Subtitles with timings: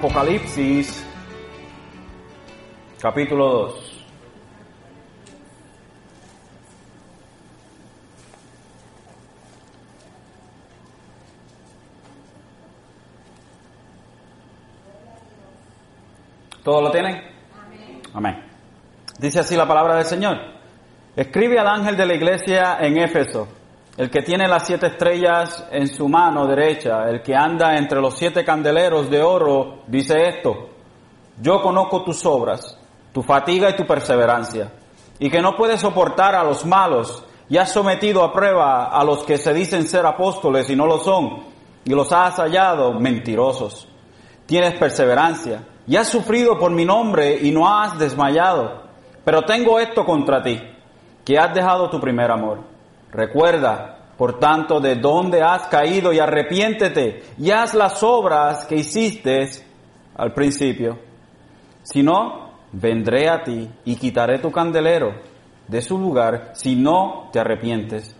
[0.00, 1.04] Apocalipsis
[3.02, 4.06] capítulo 2.
[16.64, 17.20] ¿Todo lo tienen?
[18.14, 18.42] Amén.
[19.18, 20.38] Dice así la palabra del Señor.
[21.14, 23.48] Escribe al ángel de la iglesia en Éfeso,
[23.96, 28.16] el que tiene las siete estrellas en su mano derecha, el que anda entre los
[28.16, 30.70] siete candeleros de oro, dice esto,
[31.40, 32.78] yo conozco tus obras,
[33.12, 34.72] tu fatiga y tu perseverancia,
[35.18, 39.24] y que no puedes soportar a los malos, y has sometido a prueba a los
[39.24, 41.44] que se dicen ser apóstoles y no lo son,
[41.84, 43.88] y los has hallado mentirosos.
[44.46, 48.84] Tienes perseverancia, y has sufrido por mi nombre y no has desmayado.
[49.24, 50.60] Pero tengo esto contra ti,
[51.24, 52.69] que has dejado tu primer amor.
[53.12, 59.48] Recuerda, por tanto, de dónde has caído y arrepiéntete y haz las obras que hiciste
[60.14, 60.98] al principio.
[61.82, 65.14] Si no, vendré a ti y quitaré tu candelero
[65.66, 68.14] de su lugar si no te arrepientes.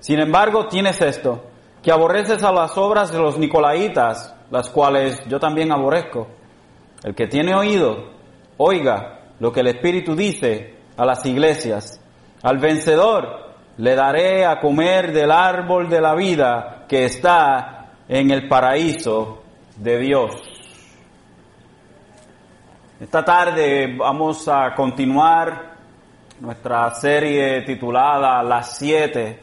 [0.00, 1.44] Sin embargo, tienes esto,
[1.82, 6.28] que aborreces a las obras de los nicolaitas, las cuales yo también aborrezco.
[7.02, 8.10] El que tiene oído,
[8.56, 12.00] oiga lo que el Espíritu dice a las iglesias.
[12.42, 13.45] Al vencedor
[13.78, 19.42] le daré a comer del árbol de la vida que está en el paraíso
[19.76, 20.32] de Dios.
[22.98, 25.76] Esta tarde vamos a continuar
[26.40, 29.40] nuestra serie titulada Las Siete,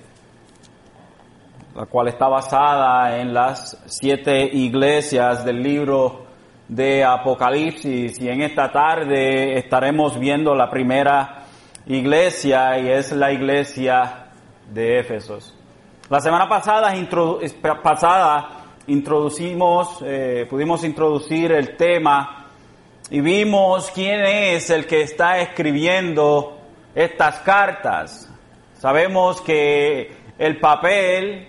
[1.75, 6.25] la cual está basada en las siete iglesias del libro
[6.67, 11.43] de Apocalipsis y en esta tarde estaremos viendo la primera
[11.85, 14.22] iglesia y es la iglesia
[14.69, 15.55] de Éfesos.
[16.09, 16.93] La semana pasada,
[17.81, 22.47] pasada introducimos, eh, pudimos introducir el tema
[23.09, 26.57] y vimos quién es el que está escribiendo
[26.93, 28.29] estas cartas.
[28.77, 31.47] Sabemos que el papel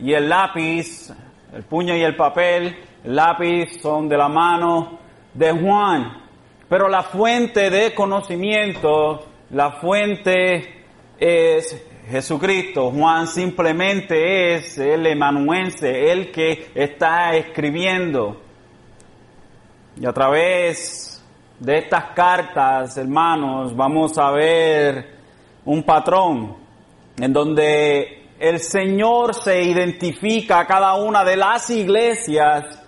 [0.00, 1.12] y el lápiz,
[1.52, 4.98] el puño y el papel, el lápiz son de la mano
[5.34, 6.22] de Juan.
[6.68, 10.84] Pero la fuente de conocimiento, la fuente
[11.18, 12.90] es Jesucristo.
[12.90, 18.40] Juan simplemente es el emanuense, el que está escribiendo.
[20.00, 21.24] Y a través
[21.58, 25.16] de estas cartas, hermanos, vamos a ver
[25.64, 26.56] un patrón
[27.18, 32.82] en donde el Señor se identifica a cada una de las iglesias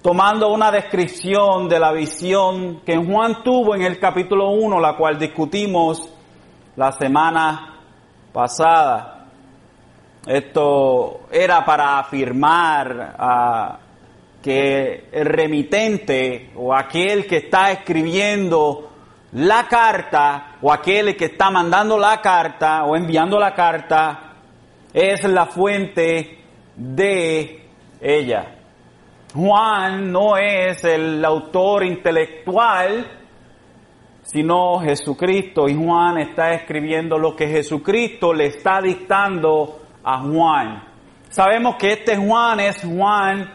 [0.00, 5.18] tomando una descripción de la visión que Juan tuvo en el capítulo 1, la cual
[5.18, 6.08] discutimos
[6.76, 7.77] la semana
[8.32, 9.26] pasada.
[10.26, 13.78] Esto era para afirmar
[14.42, 18.90] que el remitente o aquel que está escribiendo
[19.32, 24.32] la carta o aquel que está mandando la carta o enviando la carta
[24.92, 26.38] es la fuente
[26.74, 27.66] de
[28.00, 28.54] ella.
[29.34, 33.17] Juan no es el autor intelectual,
[34.30, 35.68] sino Jesucristo.
[35.68, 40.84] Y Juan está escribiendo lo que Jesucristo le está dictando a Juan.
[41.30, 43.54] Sabemos que este Juan es Juan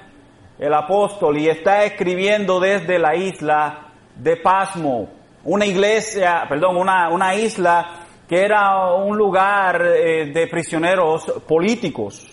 [0.58, 5.10] el apóstol y está escribiendo desde la isla de Pasmo,
[5.44, 12.28] una iglesia, perdón, una, una isla que era un lugar eh, de prisioneros políticos,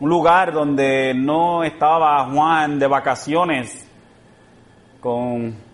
[0.00, 3.90] un lugar donde no estaba Juan de vacaciones
[5.00, 5.65] con,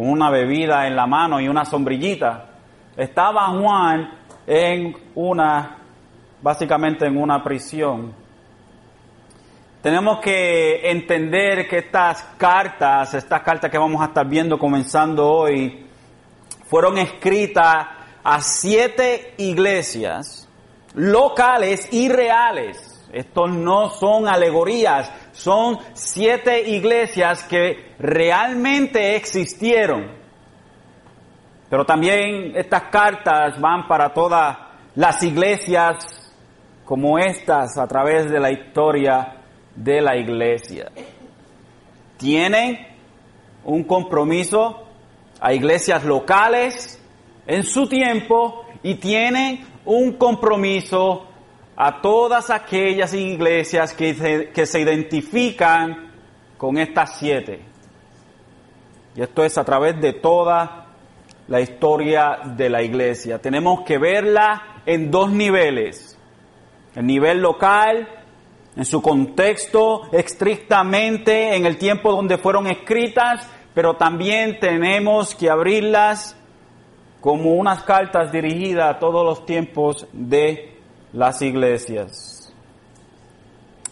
[0.00, 2.46] con una bebida en la mano y una sombrillita.
[2.96, 4.10] Estaba Juan
[4.46, 5.76] en una,
[6.40, 8.14] básicamente en una prisión.
[9.82, 15.84] Tenemos que entender que estas cartas, estas cartas que vamos a estar viendo comenzando hoy,
[16.64, 17.88] fueron escritas
[18.24, 20.48] a siete iglesias
[20.94, 22.89] locales y reales.
[23.12, 30.12] Estos no son alegorías, son siete iglesias que realmente existieron.
[31.68, 34.56] Pero también estas cartas van para todas
[34.94, 36.32] las iglesias
[36.84, 39.36] como estas a través de la historia
[39.74, 40.90] de la iglesia.
[42.16, 42.86] Tienen
[43.64, 44.86] un compromiso
[45.40, 47.00] a iglesias locales
[47.46, 51.29] en su tiempo y tienen un compromiso
[51.82, 56.12] a todas aquellas iglesias que se, que se identifican
[56.58, 57.62] con estas siete.
[59.16, 60.88] Y esto es a través de toda
[61.48, 63.40] la historia de la iglesia.
[63.40, 66.18] Tenemos que verla en dos niveles.
[66.94, 68.06] El nivel local,
[68.76, 76.36] en su contexto, estrictamente en el tiempo donde fueron escritas, pero también tenemos que abrirlas
[77.22, 80.70] como unas cartas dirigidas a todos los tiempos de
[81.12, 82.52] las iglesias.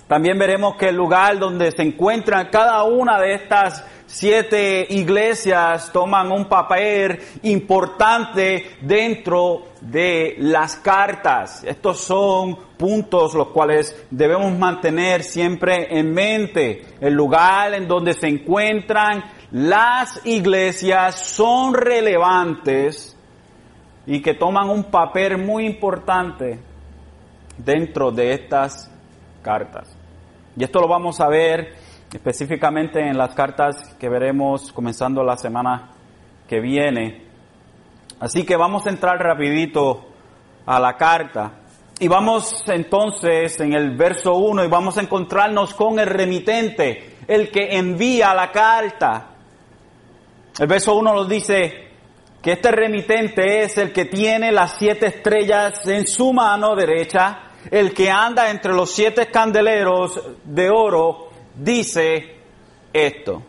[0.09, 6.33] También veremos que el lugar donde se encuentran cada una de estas siete iglesias toman
[6.33, 11.63] un papel importante dentro de las cartas.
[11.63, 16.87] Estos son puntos los cuales debemos mantener siempre en mente.
[17.03, 19.23] El lugar en donde se encuentran
[19.53, 23.15] las iglesias son relevantes
[24.07, 26.68] y que toman un papel muy importante
[27.59, 28.91] dentro de estas
[29.43, 29.95] cartas.
[30.57, 31.75] Y esto lo vamos a ver
[32.13, 35.91] específicamente en las cartas que veremos comenzando la semana
[36.49, 37.23] que viene.
[38.21, 40.07] Así que vamos a entrar rapidito
[40.67, 41.53] a la carta.
[42.01, 47.51] Y vamos entonces en el verso 1 y vamos a encontrarnos con el remitente, el
[47.51, 49.27] que envía la carta.
[50.59, 51.89] El verso 1 nos dice
[52.43, 57.95] que este remitente es el que tiene las siete estrellas en su mano derecha, el
[57.95, 62.37] que anda entre los siete candeleros de oro dice
[62.93, 63.43] esto.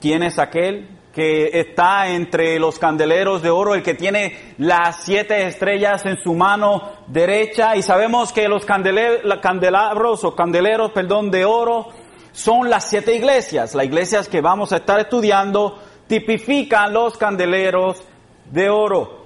[0.00, 5.46] ¿Quién es aquel que está entre los candeleros de oro, el que tiene las siete
[5.46, 7.76] estrellas en su mano derecha?
[7.76, 11.88] Y sabemos que los candelabros o candeleros, perdón, de oro
[12.32, 13.74] son las siete iglesias.
[13.74, 18.02] Las iglesias que vamos a estar estudiando tipifican los candeleros
[18.50, 19.21] de oro.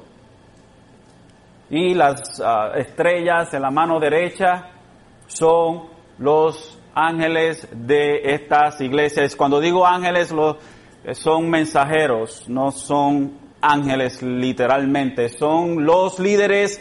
[1.71, 4.71] Y las ah, estrellas en la mano derecha
[5.27, 5.85] son
[6.19, 9.37] los ángeles de estas iglesias.
[9.37, 10.35] Cuando digo ángeles,
[11.13, 16.81] son mensajeros, no son ángeles literalmente, son los líderes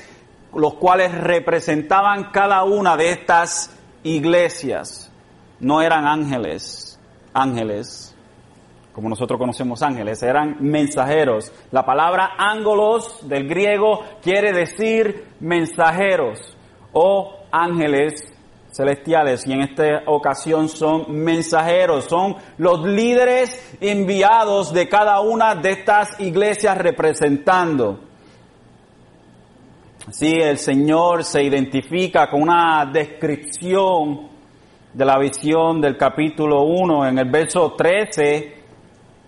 [0.55, 5.11] los cuales representaban cada una de estas iglesias.
[5.59, 6.99] No eran ángeles,
[7.33, 8.14] ángeles,
[8.95, 11.51] como nosotros conocemos ángeles, eran mensajeros.
[11.71, 16.55] La palabra ángolos del griego quiere decir mensajeros
[16.93, 18.33] o ángeles
[18.71, 25.71] celestiales y en esta ocasión son mensajeros, son los líderes enviados de cada una de
[25.71, 27.99] estas iglesias representando.
[30.07, 34.29] Así el Señor se identifica con una descripción
[34.93, 38.54] de la visión del capítulo 1 en el verso 13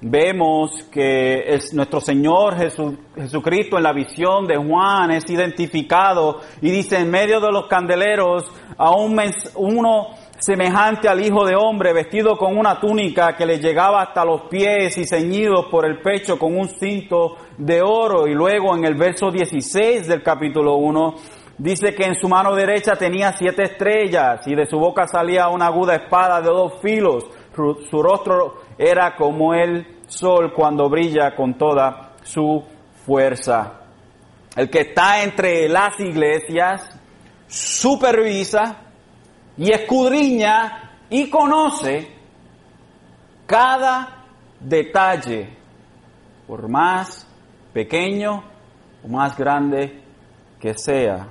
[0.01, 2.55] vemos que es nuestro Señor
[3.15, 8.45] Jesucristo en la visión de Juan es identificado y dice en medio de los candeleros
[8.77, 9.19] a un
[9.55, 10.07] uno
[10.39, 14.95] semejante al Hijo de Hombre vestido con una túnica que le llegaba hasta los pies
[14.99, 19.31] y ceñido por el pecho con un cinto de oro y luego en el verso
[19.31, 21.15] 16 del capítulo 1
[21.57, 25.67] dice que en su mano derecha tenía siete estrellas y de su boca salía una
[25.67, 27.25] aguda espada de dos filos.
[27.89, 32.63] Su rostro era como el sol cuando brilla con toda su
[33.05, 33.81] fuerza.
[34.55, 36.97] El que está entre las iglesias
[37.47, 38.77] supervisa
[39.57, 42.11] y escudriña y conoce
[43.45, 44.25] cada
[44.59, 45.49] detalle,
[46.45, 47.25] por más
[47.73, 48.43] pequeño
[49.03, 50.01] o más grande
[50.59, 51.27] que sea.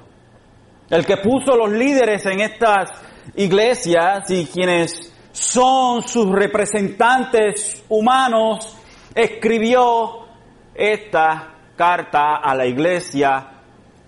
[0.88, 2.90] El que puso los líderes en estas
[3.34, 5.05] iglesias y quienes
[5.36, 8.74] son sus representantes humanos,
[9.14, 10.26] escribió
[10.74, 13.46] esta carta a la iglesia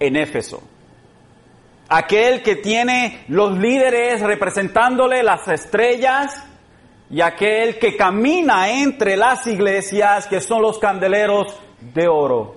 [0.00, 0.62] en Éfeso.
[1.90, 6.46] Aquel que tiene los líderes representándole las estrellas
[7.10, 12.56] y aquel que camina entre las iglesias que son los candeleros de oro.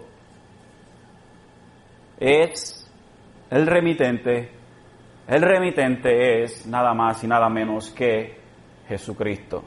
[2.18, 2.90] Es
[3.50, 4.50] el remitente.
[5.28, 8.41] El remitente es nada más y nada menos que
[8.92, 9.64] Jesucristo.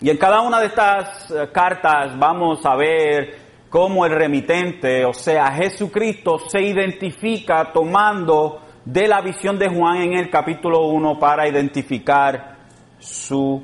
[0.00, 3.36] Y en cada una de estas eh, cartas vamos a ver
[3.70, 10.14] cómo el remitente, o sea, Jesucristo, se identifica tomando de la visión de Juan en
[10.14, 12.56] el capítulo 1 para identificar
[12.98, 13.62] su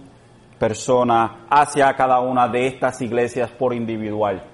[0.59, 4.45] persona hacia cada una de estas iglesias por individual.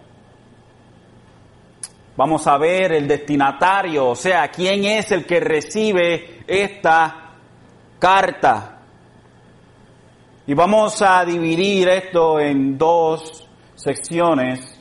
[2.16, 7.34] Vamos a ver el destinatario, o sea, quién es el que recibe esta
[7.98, 8.75] carta.
[10.48, 14.80] Y vamos a dividir esto en dos secciones.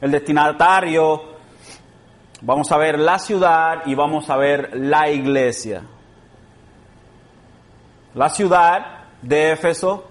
[0.00, 1.20] El destinatario,
[2.42, 5.82] vamos a ver la ciudad y vamos a ver la iglesia.
[8.14, 10.06] La ciudad de Éfeso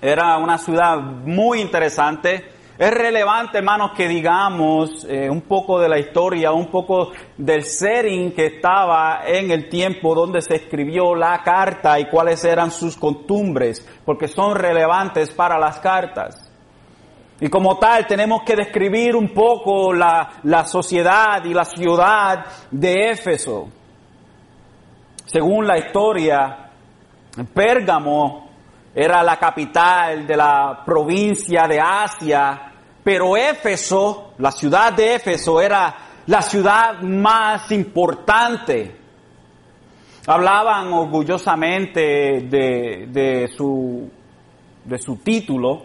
[0.00, 5.96] era una ciudad muy interesante, Es relevante, hermanos, que digamos eh, un poco de la
[5.96, 12.00] historia, un poco del setting que estaba en el tiempo donde se escribió la carta
[12.00, 16.50] y cuáles eran sus costumbres, porque son relevantes para las cartas.
[17.40, 23.10] Y como tal, tenemos que describir un poco la, la sociedad y la ciudad de
[23.10, 23.68] Éfeso.
[25.26, 26.70] Según la historia,
[27.52, 28.43] Pérgamo
[28.94, 32.72] era la capital de la provincia de Asia,
[33.02, 35.94] pero Éfeso, la ciudad de Éfeso, era
[36.26, 38.96] la ciudad más importante.
[40.26, 45.82] Hablaban orgullosamente de, su título,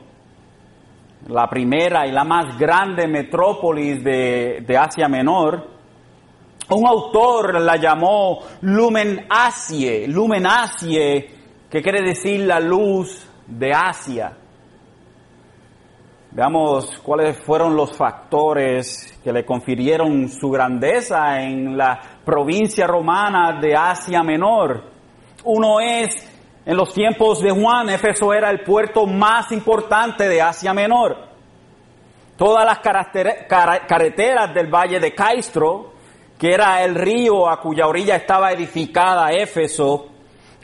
[1.27, 5.67] la primera y la más grande metrópolis de, de Asia Menor.
[6.69, 11.38] Un autor la llamó Lumen Asie, Lumen Asie
[11.69, 14.35] ¿Qué quiere decir la luz de Asia?
[16.31, 23.75] Veamos cuáles fueron los factores que le confirieron su grandeza en la provincia romana de
[23.75, 24.83] Asia Menor.
[25.43, 26.09] Uno es,
[26.65, 31.17] en los tiempos de Juan, Éfeso era el puerto más importante de Asia Menor.
[32.35, 35.93] Todas las carreteras del valle de Caistro,
[36.35, 40.07] que era el río a cuya orilla estaba edificada Éfeso,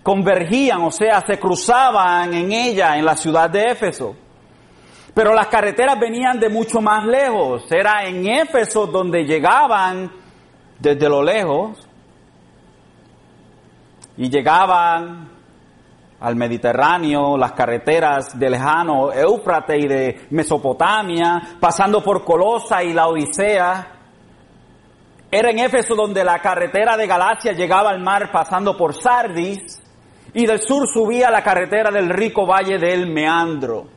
[0.05, 4.15] convergían, o sea, se cruzaban en ella, en la ciudad de Éfeso.
[5.15, 7.63] Pero las carreteras venían de mucho más lejos.
[7.71, 10.11] Era en Éfeso donde llegaban
[10.77, 11.89] desde lo lejos
[14.15, 15.27] y llegaban
[16.19, 23.07] al Mediterráneo, las carreteras del lejano Éufrates y de Mesopotamia, pasando por Colosa y la
[23.07, 23.87] Odisea.
[25.31, 29.81] Era en Éfeso donde la carretera de Galacia llegaba al mar pasando por Sardis
[30.35, 33.87] y del sur subía la carretera del rico valle del Meandro.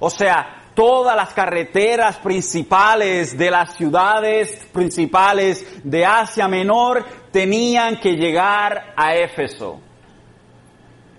[0.00, 8.14] O sea, todas las carreteras principales de las ciudades principales de Asia Menor tenían que
[8.16, 9.78] llegar a Éfeso,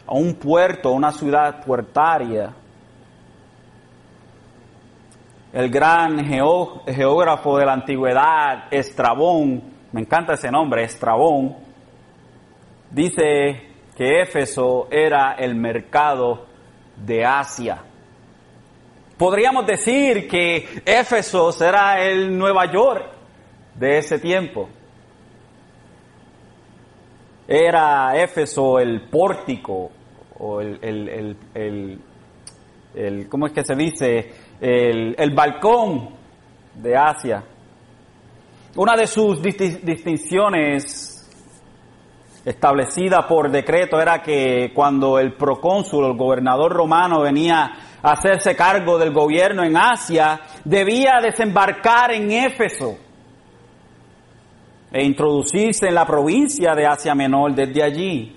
[0.05, 2.53] a un puerto, una ciudad puertaria.
[5.53, 9.63] El gran geógrafo de la antigüedad, Estrabón,
[9.93, 11.55] me encanta ese nombre, Estrabón,
[12.91, 13.68] dice
[13.99, 16.45] que Éfeso era el mercado
[16.95, 17.83] de Asia.
[19.17, 23.11] Podríamos decir que Éfeso será el Nueva York
[23.75, 24.69] de ese tiempo.
[27.45, 29.91] Era Éfeso el pórtico
[30.37, 31.99] o el, el, el,
[32.95, 34.31] el ¿cómo es que se dice?
[34.61, 36.11] El, balcón
[36.75, 37.43] de Asia.
[38.77, 41.08] Una de sus distinciones
[42.45, 48.97] establecida por decreto era que cuando el procónsul, el gobernador romano venía a hacerse cargo
[48.97, 52.97] del gobierno en Asia, debía desembarcar en Éfeso
[54.91, 58.35] e introducirse en la provincia de Asia Menor desde allí.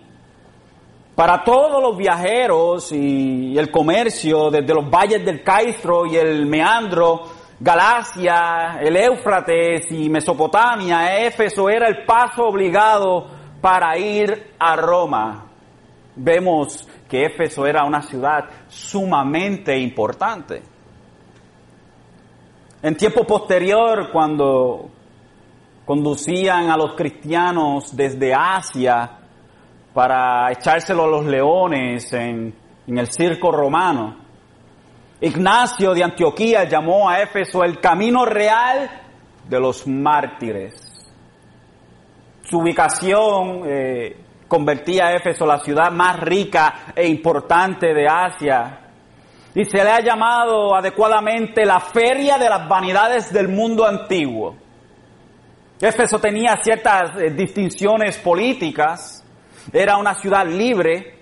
[1.15, 7.23] Para todos los viajeros y el comercio desde los valles del Caistro y el Meandro,
[7.61, 13.32] Galacia, el Éufrates y Mesopotamia, Éfeso era el paso obligado
[13.63, 15.47] para ir a Roma.
[16.17, 20.63] Vemos que Éfeso era una ciudad sumamente importante.
[22.83, 24.91] En tiempo posterior, cuando
[25.87, 29.11] conducían a los cristianos desde Asia
[29.95, 32.53] para echárselo a los leones en,
[32.87, 34.17] en el circo romano,
[35.21, 38.91] Ignacio de Antioquía llamó a Éfeso el camino real
[39.49, 40.82] de los mártires.
[42.53, 44.15] Su ubicación eh,
[44.47, 48.79] convertía a Éfeso la ciudad más rica e importante de Asia.
[49.55, 54.55] Y se le ha llamado adecuadamente la feria de las vanidades del mundo antiguo.
[55.81, 59.25] Éfeso tenía ciertas eh, distinciones políticas,
[59.73, 61.21] era una ciudad libre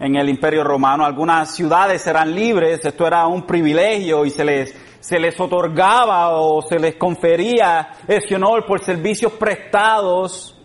[0.00, 4.74] en el imperio romano, algunas ciudades eran libres, esto era un privilegio y se les
[5.00, 10.56] se les otorgaba o se les confería ese honor por servicios prestados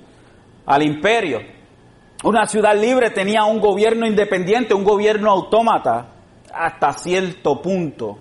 [0.65, 1.39] al imperio.
[2.23, 6.07] Una ciudad libre tenía un gobierno independiente, un gobierno autómata,
[6.53, 8.17] hasta cierto punto.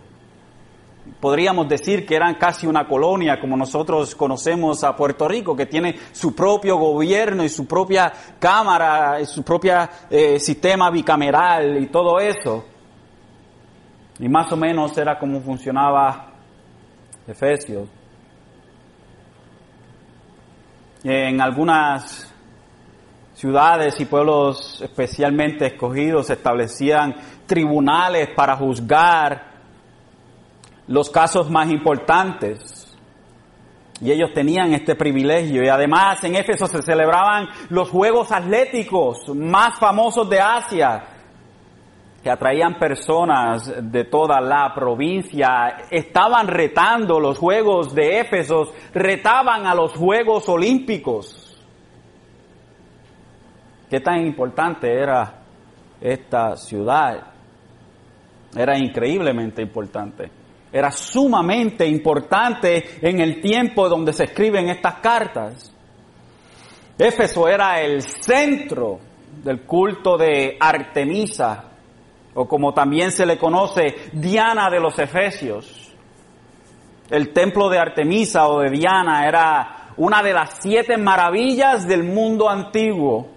[1.20, 5.96] Podríamos decir que eran casi una colonia, como nosotros conocemos a Puerto Rico, que tiene
[6.12, 9.74] su propio gobierno y su propia cámara, y su propio
[10.10, 12.73] eh, sistema bicameral y todo eso.
[14.18, 16.28] Y más o menos era como funcionaba
[17.26, 17.88] Efesios.
[21.02, 22.32] En algunas
[23.34, 27.14] ciudades y pueblos especialmente escogidos se establecían
[27.46, 29.54] tribunales para juzgar
[30.86, 32.96] los casos más importantes.
[34.00, 35.62] Y ellos tenían este privilegio.
[35.62, 41.04] Y además en Éfeso se celebraban los Juegos Atléticos más famosos de Asia,
[42.24, 45.84] que atraían personas de toda la provincia.
[45.90, 51.62] Estaban retando los Juegos de Éfeso, retaban a los Juegos Olímpicos.
[53.90, 55.34] ¿Qué tan importante era
[56.00, 57.26] esta ciudad?
[58.56, 60.30] Era increíblemente importante.
[60.72, 65.74] Era sumamente importante en el tiempo donde se escriben estas cartas.
[66.96, 68.98] Éfeso era el centro
[69.42, 71.72] del culto de Artemisa,
[72.34, 75.92] o como también se le conoce, Diana de los Efesios.
[77.10, 82.48] El templo de Artemisa o de Diana era una de las siete maravillas del mundo
[82.48, 83.28] antiguo.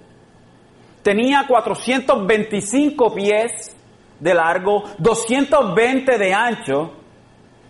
[1.04, 3.76] Tenía 425 pies
[4.20, 6.92] de largo, 220 de ancho,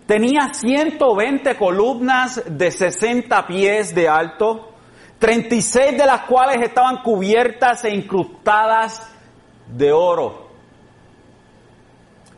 [0.05, 4.71] tenía 120 columnas de 60 pies de alto,
[5.19, 9.13] 36 de las cuales estaban cubiertas e incrustadas
[9.67, 10.46] de oro.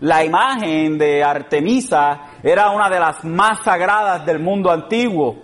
[0.01, 5.35] La imagen de Artemisa era una de las más sagradas del mundo antiguo.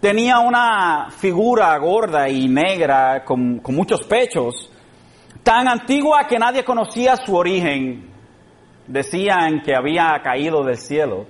[0.00, 4.68] Tenía una figura gorda y negra con, muchos pechos
[5.44, 8.10] tan antigua que nadie conocía su origen.
[8.88, 11.26] Decían que había caído del cielo.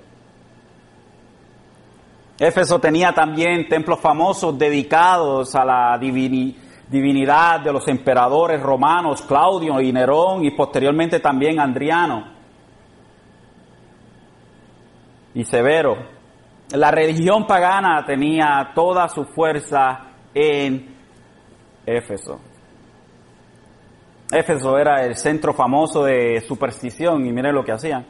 [2.39, 9.93] Éfeso tenía también templos famosos dedicados a la divinidad de los emperadores romanos, Claudio y
[9.93, 12.34] Nerón, y posteriormente también Andriano
[15.35, 15.97] y Severo.
[16.71, 20.95] La religión pagana tenía toda su fuerza en
[21.85, 22.39] Éfeso.
[24.31, 28.07] Éfeso era el centro famoso de superstición y miren lo que hacían.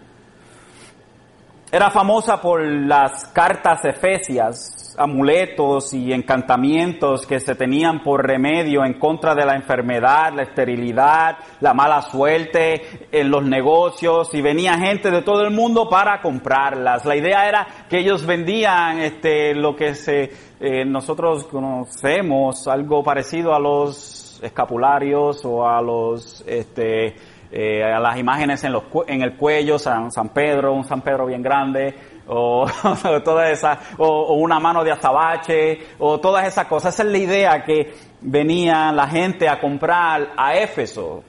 [1.70, 9.00] Era famosa por las cartas efesias, amuletos y encantamientos que se tenían por remedio en
[9.00, 15.12] contra de la enfermedad, la esterilidad, la mala suerte en los negocios y venía gente
[15.12, 17.06] de todo el mundo para comprarlas.
[17.06, 23.54] La idea era que ellos vendían este, lo que se, eh, nosotros conocemos, algo parecido
[23.54, 27.16] a los escapularios o a los este,
[27.52, 31.26] eh, a las imágenes en, los, en el cuello, San, San Pedro, un San Pedro
[31.26, 31.96] bien grande,
[32.28, 32.66] o
[33.24, 36.94] toda esa, o, una mano de azabache, o todas esas cosas.
[36.94, 41.24] Esa es la idea que venía la gente a comprar a Éfeso.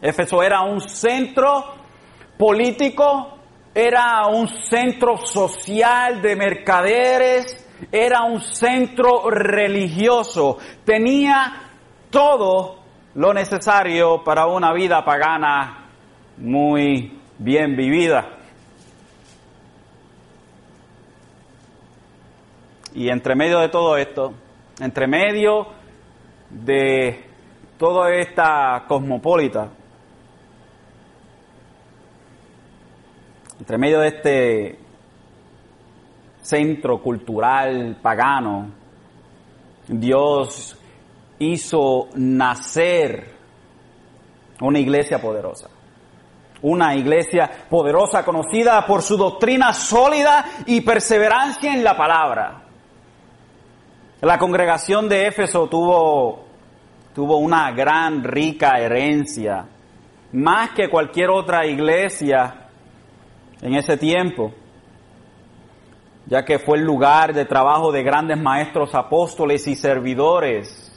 [0.00, 1.64] Éfeso era un centro
[2.36, 3.38] político,
[3.74, 11.70] era un centro social de mercaderes, era un centro religioso, tenía
[12.10, 12.78] todo
[13.14, 15.86] lo necesario para una vida pagana
[16.36, 18.37] muy bien vivida.
[22.94, 24.32] Y entre medio de todo esto,
[24.80, 25.66] entre medio
[26.50, 27.24] de
[27.78, 29.68] toda esta cosmopolita,
[33.58, 34.78] entre medio de este
[36.42, 38.70] centro cultural pagano,
[39.88, 40.76] Dios
[41.38, 43.38] hizo nacer
[44.60, 45.68] una iglesia poderosa.
[46.60, 52.67] Una iglesia poderosa conocida por su doctrina sólida y perseverancia en la palabra.
[54.20, 56.44] La congregación de Éfeso tuvo,
[57.14, 59.66] tuvo una gran, rica herencia,
[60.32, 62.68] más que cualquier otra iglesia
[63.62, 64.52] en ese tiempo
[66.26, 70.88] ya que fue el lugar de trabajo de grandes maestros apóstoles y servidores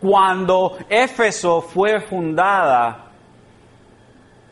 [0.00, 3.10] cuando Éfeso fue fundada,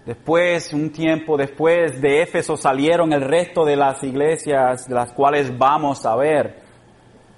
[0.04, 5.56] después, un tiempo después de Éfeso salieron el resto de las iglesias de las cuales
[5.56, 6.67] vamos a ver.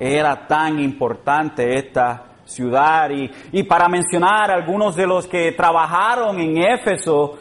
[0.01, 6.57] Era tan importante esta ciudad y, y para mencionar algunos de los que trabajaron en
[6.57, 7.39] Éfeso,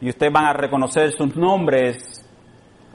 [0.00, 2.24] y ustedes van a reconocer sus nombres,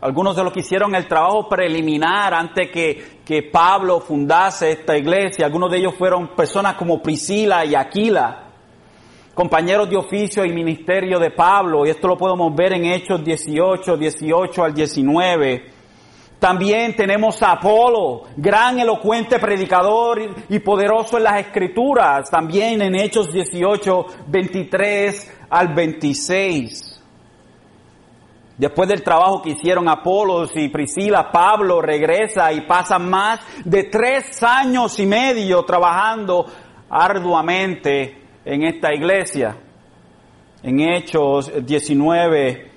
[0.01, 5.45] algunos de los que hicieron el trabajo preliminar antes que, que Pablo fundase esta iglesia,
[5.45, 8.43] algunos de ellos fueron personas como Priscila y Aquila,
[9.33, 13.97] compañeros de oficio y ministerio de Pablo, y esto lo podemos ver en Hechos 18,
[13.97, 15.74] 18 al 19.
[16.39, 23.31] También tenemos a Apolo, gran elocuente predicador y poderoso en las escrituras, también en Hechos
[23.31, 26.95] 18, 23 al 26.
[28.57, 34.41] Después del trabajo que hicieron Apolos y Priscila, Pablo regresa y pasa más de tres
[34.43, 36.45] años y medio trabajando
[36.89, 39.57] arduamente en esta iglesia.
[40.63, 42.71] En Hechos 19,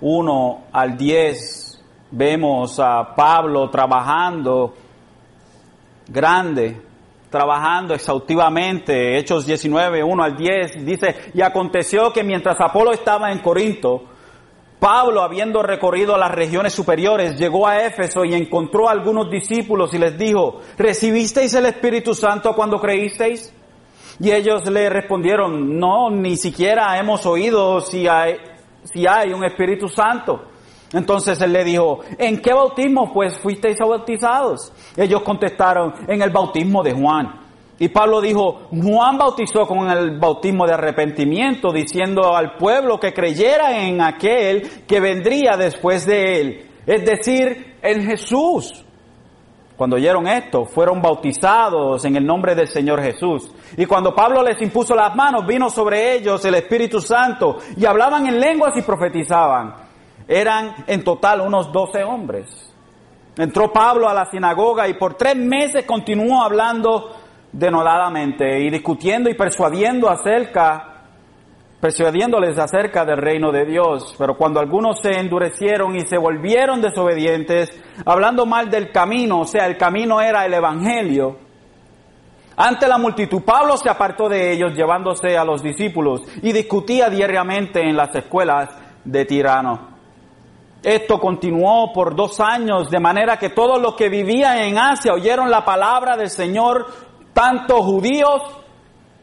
[0.00, 1.63] 1 al 10,
[2.16, 4.74] vemos a Pablo trabajando
[6.06, 6.80] grande,
[7.28, 9.18] trabajando exhaustivamente.
[9.18, 14.04] Hechos 19, 1 al 10 dice, y aconteció que mientras Apolo estaba en Corinto,
[14.78, 19.98] Pablo, habiendo recorrido las regiones superiores, llegó a Éfeso y encontró a algunos discípulos y
[19.98, 23.52] les dijo, ¿recibisteis el Espíritu Santo cuando creísteis?
[24.20, 28.36] Y ellos le respondieron, no, ni siquiera hemos oído si hay,
[28.84, 30.53] si hay un Espíritu Santo.
[30.94, 34.72] Entonces él le dijo, ¿en qué bautismo pues fuisteis bautizados?
[34.96, 37.40] Ellos contestaron, en el bautismo de Juan.
[37.80, 43.84] Y Pablo dijo, Juan bautizó con el bautismo de arrepentimiento, diciendo al pueblo que creyera
[43.84, 48.84] en aquel que vendría después de él, es decir, en Jesús.
[49.76, 53.50] Cuando oyeron esto, fueron bautizados en el nombre del Señor Jesús.
[53.76, 58.28] Y cuando Pablo les impuso las manos, vino sobre ellos el Espíritu Santo y hablaban
[58.28, 59.83] en lenguas y profetizaban.
[60.26, 62.74] Eran en total unos doce hombres.
[63.36, 67.10] Entró Pablo a la sinagoga y por tres meses continuó hablando
[67.52, 71.02] denodadamente y discutiendo y persuadiendo acerca,
[71.80, 74.14] persuadiéndoles acerca del reino de Dios.
[74.16, 77.70] Pero cuando algunos se endurecieron y se volvieron desobedientes,
[78.06, 81.38] hablando mal del camino, o sea, el camino era el evangelio,
[82.56, 87.80] ante la multitud, Pablo se apartó de ellos llevándose a los discípulos y discutía diariamente
[87.80, 88.70] en las escuelas
[89.04, 89.93] de Tirano.
[90.84, 95.50] Esto continuó por dos años, de manera que todos los que vivían en Asia oyeron
[95.50, 96.86] la palabra del Señor
[97.32, 98.42] tanto judíos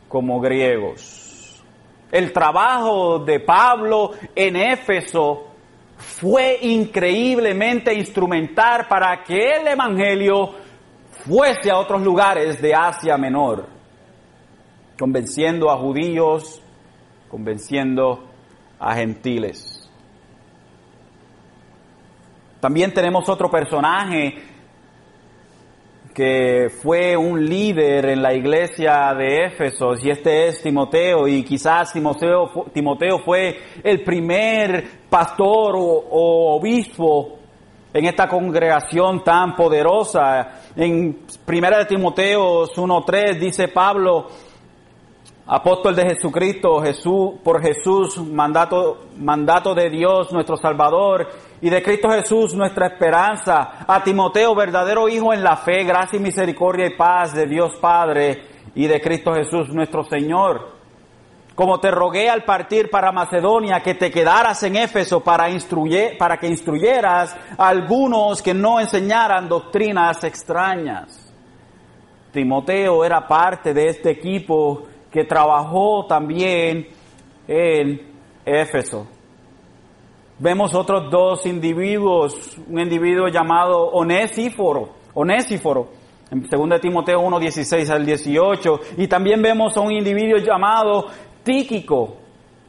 [0.08, 1.64] como griegos.
[2.12, 5.50] El trabajo de Pablo en Éfeso
[5.98, 10.56] fue increíblemente instrumental para que el Evangelio
[11.12, 13.68] fuese a otros lugares de Asia Menor,
[14.98, 16.60] convenciendo a judíos,
[17.30, 18.24] convenciendo
[18.80, 19.71] a gentiles.
[22.62, 24.36] También tenemos otro personaje
[26.14, 31.92] que fue un líder en la iglesia de Éfeso, y este es Timoteo, y quizás
[31.92, 37.40] Timoteo, Timoteo fue el primer pastor o, obispo
[37.94, 40.62] en esta congregación tan poderosa.
[40.76, 44.28] En Primera de Timoteo 1.3 dice Pablo,
[45.54, 51.28] apóstol de Jesucristo, Jesús, por Jesús, mandato, mandato de Dios, nuestro Salvador,
[51.60, 56.22] y de Cristo Jesús, nuestra esperanza, a Timoteo, verdadero Hijo en la fe, gracia y
[56.22, 58.44] misericordia y paz de Dios Padre
[58.76, 60.70] y de Cristo Jesús, nuestro Señor.
[61.54, 65.48] Como te rogué al partir para Macedonia que te quedaras en Éfeso para,
[66.18, 71.28] para que instruyeras a algunos que no enseñaran doctrinas extrañas.
[72.32, 76.88] Timoteo era parte de este equipo que trabajó también
[77.48, 78.02] en
[78.46, 79.08] Éfeso.
[80.40, 85.90] Vemos otros dos individuos, un individuo llamado Onésiforo, Onésiforo,
[86.32, 91.08] en 2 Timoteo 1, 16 al 18, y también vemos a un individuo llamado
[91.44, 92.16] Tíquico,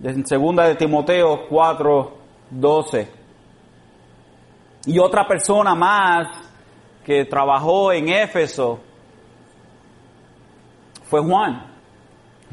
[0.02, 2.12] en 2 de Timoteo 4,
[2.50, 3.09] 12.
[4.87, 6.28] Y otra persona más
[7.05, 8.81] que trabajó en Éfeso
[11.05, 11.72] fue Juan.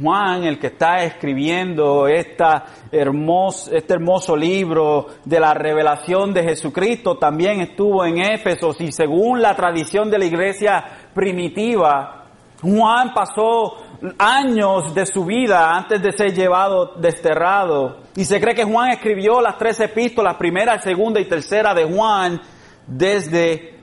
[0.02, 7.18] Juan, el que está escribiendo esta hermoso, este hermoso libro de la revelación de Jesucristo,
[7.18, 10.84] también estuvo en Éfeso y según la tradición de la iglesia
[11.14, 12.26] primitiva,
[12.62, 13.78] Juan pasó
[14.18, 18.00] años de su vida antes de ser llevado desterrado.
[18.16, 22.42] Y se cree que Juan escribió las tres epístolas, primera, segunda y tercera de Juan,
[22.88, 23.80] desde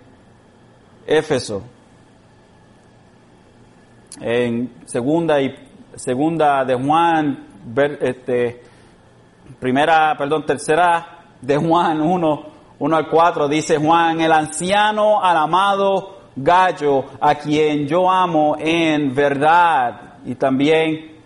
[1.07, 1.62] Éfeso.
[4.20, 5.65] En segunda y
[5.96, 7.46] segunda de Juan,
[8.00, 8.62] este,
[9.59, 12.46] primera, perdón, tercera de Juan 1,
[12.78, 19.14] 1 al 4, dice Juan, el anciano al amado gallo, a quien yo amo en
[19.14, 20.18] verdad.
[20.26, 21.16] Y también,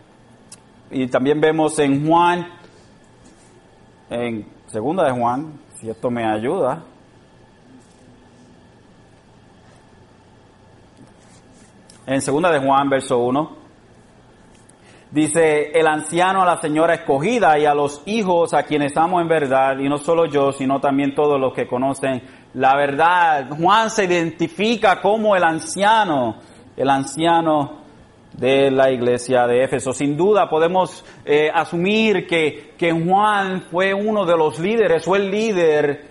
[0.91, 2.47] y también vemos en Juan,
[4.09, 6.85] en segunda de Juan, si esto me ayuda,
[12.07, 13.60] en segunda de Juan, verso 1,
[15.11, 19.27] Dice el anciano a la señora escogida y a los hijos a quienes amo en
[19.27, 22.23] verdad, y no solo yo, sino también todos los que conocen
[22.55, 23.49] la verdad.
[23.51, 26.37] Juan se identifica como el anciano,
[26.77, 27.81] el anciano
[28.35, 29.93] de la iglesia de Éfeso.
[29.93, 35.29] Sin duda podemos eh, asumir que, que Juan fue uno de los líderes o el
[35.29, 36.05] líder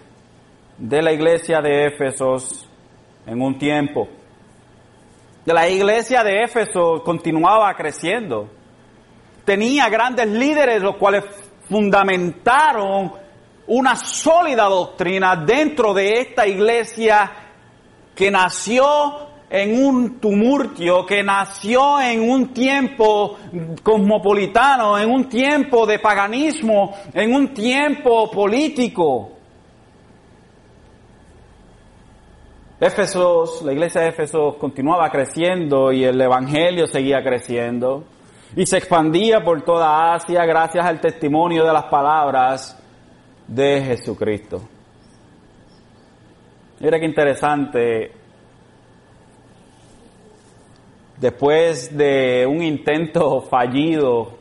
[0.77, 2.35] de la iglesia de Éfeso
[3.25, 4.09] en un tiempo.
[5.45, 8.58] La iglesia de Éfeso continuaba creciendo
[9.49, 11.23] tenía grandes líderes, los cuales
[11.67, 13.11] fundamentaron
[13.65, 17.31] una sólida doctrina dentro de esta iglesia
[18.13, 18.85] que nació
[19.49, 23.39] en un tumultio, que nació en un tiempo
[23.81, 29.31] cosmopolitano, en un tiempo de paganismo, en un tiempo político.
[32.79, 38.03] Éfesos, la iglesia de Éfesos continuaba creciendo y el evangelio seguía creciendo
[38.55, 42.77] y se expandía por toda Asia gracias al testimonio de las palabras
[43.47, 44.61] de Jesucristo.
[46.79, 48.11] Mira qué interesante.
[51.17, 54.37] Después de un intento fallido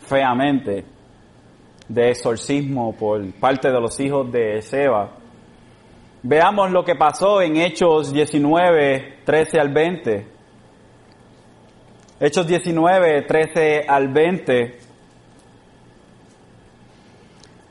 [0.00, 0.84] feamente
[1.88, 5.10] de exorcismo por parte de los hijos de Seba,
[6.22, 10.37] veamos lo que pasó en Hechos 19, 13 al 20.
[12.20, 14.78] Hechos 19, 13 al 20.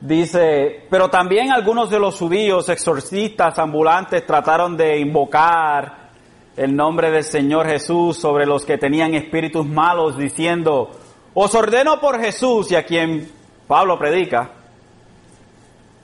[0.00, 6.08] Dice, pero también algunos de los judíos exorcistas ambulantes trataron de invocar
[6.56, 10.92] el nombre del Señor Jesús sobre los que tenían espíritus malos, diciendo,
[11.34, 13.30] os ordeno por Jesús y a quien
[13.66, 14.50] Pablo predica,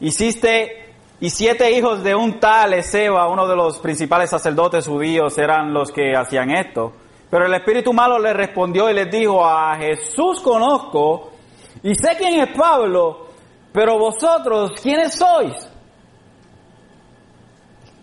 [0.01, 5.73] hiciste y siete hijos de un tal Ezeba, uno de los principales sacerdotes judíos, eran
[5.73, 6.93] los que hacían esto.
[7.35, 11.33] Pero el espíritu malo le respondió y les dijo, a Jesús conozco
[11.83, 13.27] y sé quién es Pablo,
[13.73, 15.68] pero vosotros, ¿quiénes sois?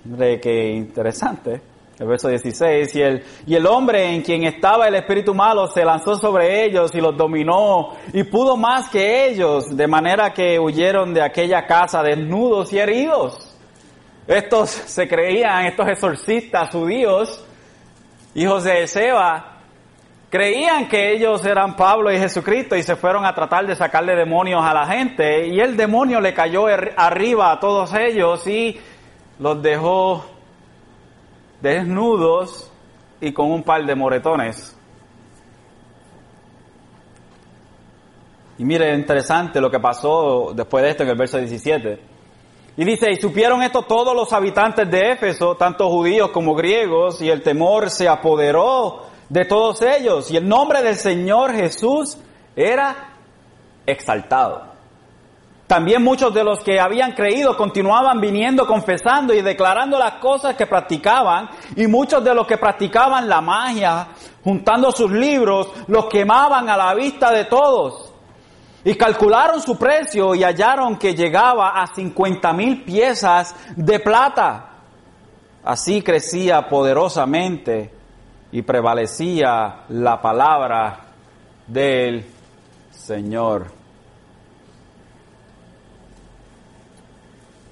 [0.03, 1.61] Hombre, qué interesante.
[1.97, 5.85] El verso 16, y el, y el hombre en quien estaba el espíritu malo se
[5.85, 11.13] lanzó sobre ellos y los dominó y pudo más que ellos, de manera que huyeron
[11.13, 13.57] de aquella casa desnudos y heridos.
[14.27, 17.45] Estos se creían, estos exorcistas judíos,
[18.33, 19.51] hijos de Seba,
[20.31, 24.63] Creían que ellos eran Pablo y Jesucristo y se fueron a tratar de sacarle demonios
[24.63, 28.79] a la gente y el demonio le cayó er, arriba a todos ellos y
[29.39, 30.25] los dejó
[31.59, 32.71] desnudos
[33.19, 34.73] y con un par de moretones.
[38.57, 42.10] Y mire, interesante lo que pasó después de esto en el verso 17.
[42.77, 47.29] Y dice, y supieron esto todos los habitantes de Éfeso, tanto judíos como griegos, y
[47.29, 52.17] el temor se apoderó de todos ellos y el nombre del Señor Jesús
[52.53, 53.13] era
[53.85, 54.63] exaltado.
[55.67, 60.67] También muchos de los que habían creído continuaban viniendo, confesando y declarando las cosas que
[60.67, 64.07] practicaban y muchos de los que practicaban la magia,
[64.43, 68.10] juntando sus libros, los quemaban a la vista de todos.
[68.83, 74.69] Y calcularon su precio y hallaron que llegaba a 50 mil piezas de plata.
[75.63, 77.91] Así crecía poderosamente
[78.51, 80.99] y prevalecía la palabra
[81.67, 82.25] del
[82.91, 83.67] Señor.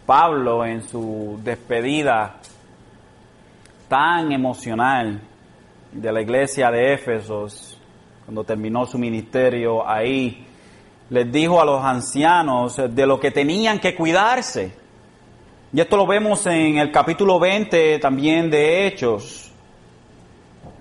[0.05, 2.35] Pablo en su despedida
[3.87, 5.21] tan emocional
[5.91, 7.77] de la iglesia de Éfesos,
[8.25, 10.47] cuando terminó su ministerio ahí,
[11.09, 14.71] les dijo a los ancianos de lo que tenían que cuidarse.
[15.71, 19.51] Y esto lo vemos en el capítulo 20 también de Hechos.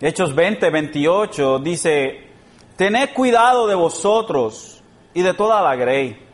[0.01, 2.29] Hechos 20, 28 dice,
[2.77, 6.25] tened cuidado de vosotros y de toda la grey,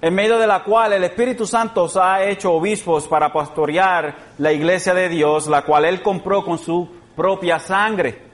[0.00, 4.52] en medio de la cual el Espíritu Santo os ha hecho obispos para pastorear la
[4.52, 8.33] iglesia de Dios, la cual él compró con su propia sangre.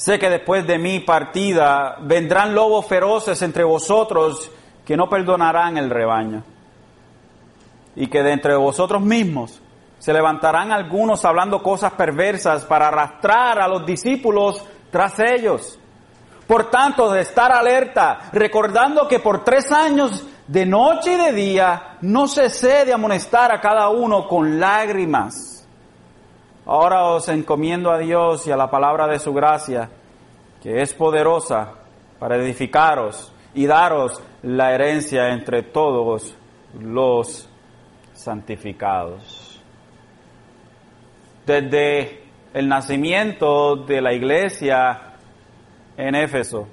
[0.00, 4.50] Sé que después de mi partida vendrán lobos feroces entre vosotros
[4.82, 6.42] que no perdonarán el rebaño.
[7.94, 9.60] Y que de entre vosotros mismos
[9.98, 15.78] se levantarán algunos hablando cosas perversas para arrastrar a los discípulos tras ellos.
[16.46, 21.98] Por tanto, de estar alerta, recordando que por tres años, de noche y de día,
[22.00, 25.49] no cesé de amonestar a cada uno con lágrimas.
[26.70, 29.90] Ahora os encomiendo a Dios y a la palabra de su gracia,
[30.62, 31.72] que es poderosa
[32.18, 36.34] para edificaros y daros la herencia entre todos
[36.78, 37.48] los
[38.14, 39.50] santificados
[41.50, 42.22] desde
[42.54, 45.14] el nacimiento de la iglesia
[45.96, 46.68] en Éfeso,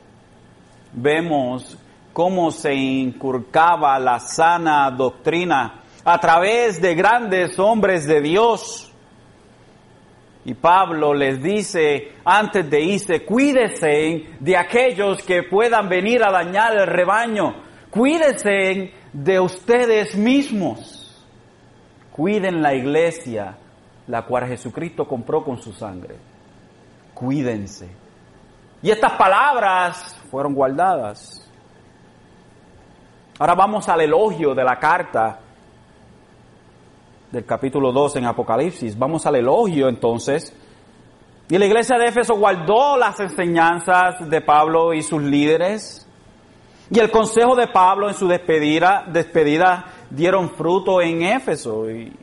[0.94, 1.76] vemos
[2.14, 8.87] cómo se inculcaba la sana doctrina a través de grandes hombres de Dios.
[10.48, 16.74] Y Pablo les dice antes de irse, cuídense de aquellos que puedan venir a dañar
[16.78, 17.54] el rebaño,
[17.90, 21.22] cuídense de ustedes mismos,
[22.14, 23.58] cuiden la iglesia,
[24.08, 26.16] la cual Jesucristo compró con su sangre.
[27.14, 27.90] Cuídense.
[28.82, 31.52] Y estas palabras fueron guardadas.
[33.38, 35.42] Ahora vamos al elogio de la carta
[37.32, 38.98] del capítulo 2 en Apocalipsis.
[38.98, 40.54] Vamos al elogio entonces.
[41.50, 46.08] Y la iglesia de Éfeso guardó las enseñanzas de Pablo y sus líderes.
[46.90, 51.90] Y el consejo de Pablo en su despedida, despedida dieron fruto en Éfeso.
[51.90, 52.14] Y,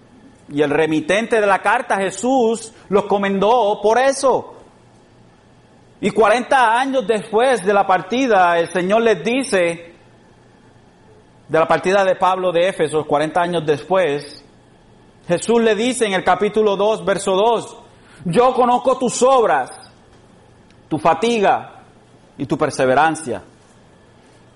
[0.49, 4.55] y el remitente de la carta, Jesús, los comendó por eso.
[6.01, 9.95] Y 40 años después de la partida, el Señor les dice,
[11.49, 14.43] de la partida de Pablo de Éfeso, 40 años después,
[15.27, 17.77] Jesús le dice en el capítulo 2, verso 2,
[18.27, 19.71] yo conozco tus obras,
[20.89, 21.83] tu fatiga
[22.37, 23.43] y tu perseverancia,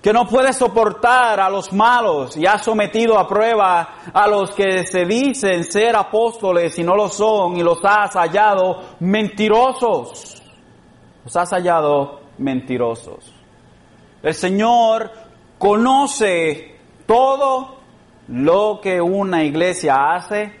[0.01, 4.85] que no puedes soportar a los malos y has sometido a prueba a los que
[4.85, 10.41] se dicen ser apóstoles y no lo son y los has hallado mentirosos.
[11.25, 13.33] Los has hallado mentirosos.
[14.23, 15.11] El Señor
[15.57, 17.79] conoce todo
[18.29, 20.58] lo que una iglesia hace,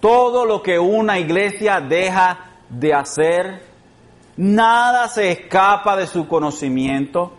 [0.00, 3.62] todo lo que una iglesia deja de hacer.
[4.36, 7.32] Nada se escapa de su conocimiento.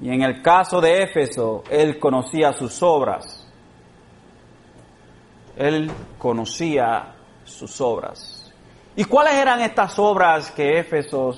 [0.00, 3.46] Y en el caso de Éfeso, él conocía sus obras.
[5.56, 7.14] Él conocía
[7.44, 8.52] sus obras.
[8.94, 11.34] ¿Y cuáles eran estas obras que Éfeso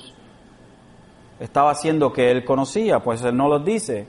[1.39, 2.99] estaba haciendo que él conocía?
[2.99, 4.07] Pues él no los dice.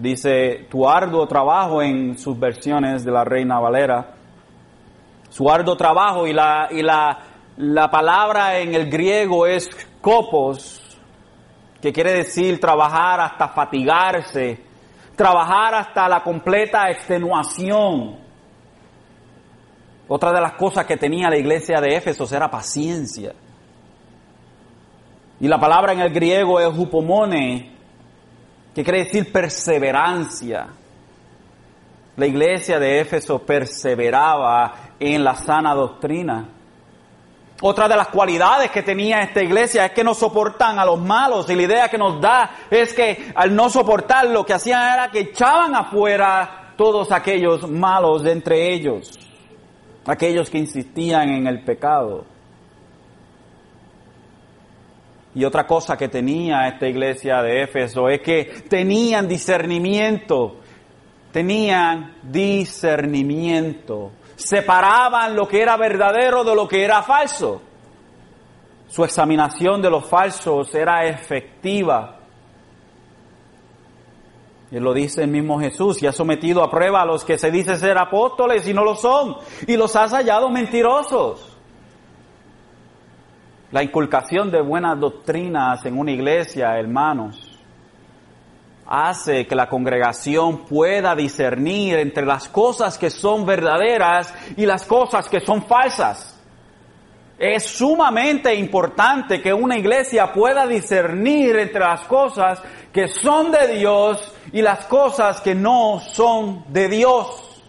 [0.00, 4.14] Dice tu arduo trabajo en sus versiones de la Reina Valera.
[5.28, 7.18] Su arduo trabajo y la, y la,
[7.58, 9.68] la palabra en el griego es
[10.00, 10.98] copos,
[11.82, 14.58] que quiere decir trabajar hasta fatigarse,
[15.16, 18.16] trabajar hasta la completa extenuación.
[20.08, 23.34] Otra de las cosas que tenía la iglesia de Éfeso era paciencia.
[25.40, 27.79] Y la palabra en el griego es hupomone,
[28.74, 30.68] que quiere decir perseverancia.
[32.16, 36.48] La iglesia de Éfeso perseveraba en la sana doctrina.
[37.62, 41.48] Otra de las cualidades que tenía esta iglesia es que no soportan a los malos
[41.50, 45.10] y la idea que nos da es que al no soportar lo que hacían era
[45.10, 49.18] que echaban afuera todos aquellos malos de entre ellos,
[50.06, 52.24] aquellos que insistían en el pecado.
[55.34, 60.56] Y otra cosa que tenía esta iglesia de Éfeso es que tenían discernimiento,
[61.32, 67.62] tenían discernimiento, separaban lo que era verdadero de lo que era falso.
[68.88, 72.16] Su examinación de los falsos era efectiva.
[74.72, 77.52] Y lo dice el mismo Jesús, y ha sometido a prueba a los que se
[77.52, 81.49] dice ser apóstoles y no lo son, y los has hallado mentirosos.
[83.72, 87.56] La inculcación de buenas doctrinas en una iglesia, hermanos,
[88.84, 95.28] hace que la congregación pueda discernir entre las cosas que son verdaderas y las cosas
[95.28, 96.36] que son falsas.
[97.38, 102.60] Es sumamente importante que una iglesia pueda discernir entre las cosas
[102.92, 107.62] que son de Dios y las cosas que no son de Dios.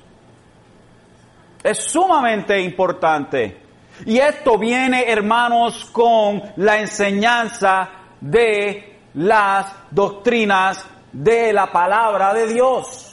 [1.64, 3.61] Es sumamente importante.
[4.06, 13.08] Y esto viene, hermanos, con la enseñanza de las doctrinas de la palabra de Dios.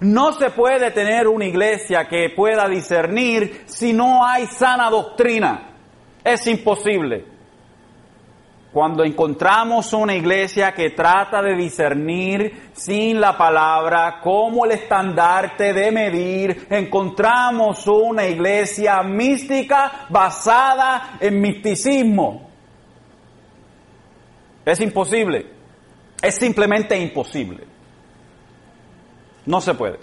[0.00, 5.70] No se puede tener una iglesia que pueda discernir si no hay sana doctrina.
[6.24, 7.39] Es imposible.
[8.72, 15.90] Cuando encontramos una iglesia que trata de discernir sin la palabra como el estandarte de
[15.90, 22.48] medir, encontramos una iglesia mística basada en misticismo.
[24.64, 25.46] Es imposible.
[26.22, 27.64] Es simplemente imposible.
[29.46, 29.98] No se puede.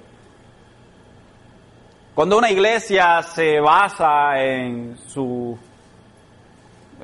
[2.13, 5.57] Cuando una iglesia se basa en su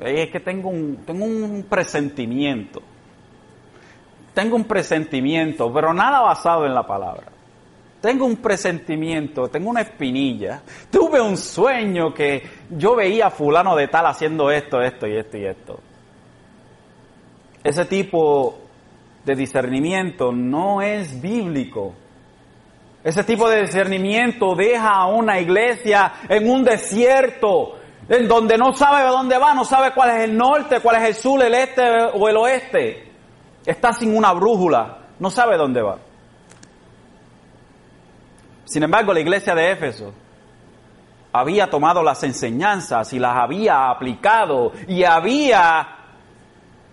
[0.02, 2.82] es que tengo un, tengo un presentimiento.
[4.32, 7.28] Tengo un presentimiento, pero nada basado en la palabra.
[8.00, 10.60] Tengo un presentimiento, tengo una espinilla.
[10.90, 15.38] Tuve un sueño que yo veía a fulano de tal haciendo esto, esto y esto
[15.38, 15.80] y esto.
[17.62, 18.58] Ese tipo
[19.24, 21.94] de discernimiento no es bíblico.
[23.02, 27.78] Ese tipo de discernimiento deja a una iglesia en un desierto,
[28.08, 31.14] en donde no sabe dónde va, no sabe cuál es el norte, cuál es el
[31.14, 31.82] sur, el este
[32.14, 33.12] o el oeste.
[33.64, 35.96] Está sin una brújula, no sabe dónde va.
[38.64, 40.12] Sin embargo, la iglesia de Éfeso
[41.32, 46.03] había tomado las enseñanzas y las había aplicado y había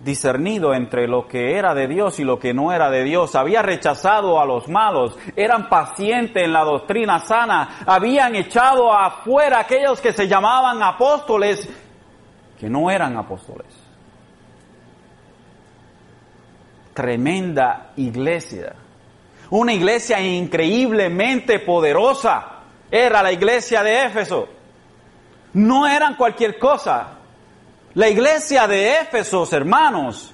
[0.02, 3.62] discernido entre lo que era de Dios y lo que no era de Dios, había
[3.62, 10.12] rechazado a los malos, eran pacientes en la doctrina sana, habían echado afuera aquellos que
[10.12, 11.68] se llamaban apóstoles,
[12.58, 13.66] que no eran apóstoles.
[16.94, 18.74] Tremenda iglesia,
[19.50, 22.48] una iglesia increíblemente poderosa,
[22.90, 24.48] era la iglesia de Éfeso.
[25.54, 27.18] No eran cualquier cosa,
[27.94, 30.32] la iglesia de Éfesos, hermanos,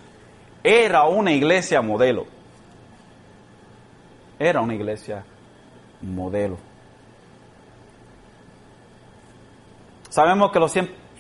[0.63, 2.27] era una iglesia modelo.
[4.39, 5.25] Era una iglesia
[6.01, 6.59] modelo.
[10.09, 10.73] Sabemos que, los,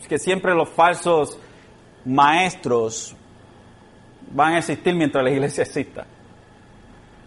[0.09, 1.39] que siempre los falsos
[2.05, 3.15] maestros
[4.31, 6.07] van a existir mientras la iglesia exista.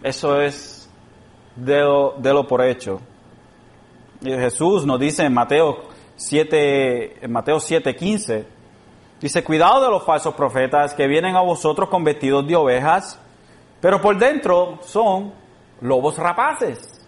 [0.02, 0.88] Eso es
[1.56, 3.00] de lo, por hecho.
[4.20, 5.84] Y Jesús nos dice en Mateo
[6.16, 8.46] 7, en Mateo 7, 15,
[9.22, 13.20] Dice, cuidado de los falsos profetas que vienen a vosotros con vestidos de ovejas,
[13.80, 15.32] pero por dentro son
[15.80, 17.06] lobos rapaces.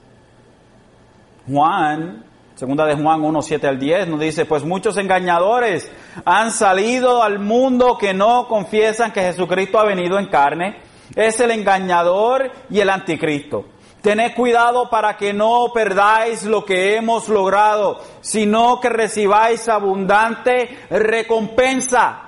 [1.44, 5.90] Juan, segunda de Juan 1, 7 al 10, nos dice, pues muchos engañadores
[6.24, 10.76] han salido al mundo que no confiesan que Jesucristo ha venido en carne.
[11.16, 13.64] Es el engañador y el anticristo.
[14.04, 22.20] Tened cuidado para que no perdáis lo que hemos logrado, sino que recibáis abundante recompensa.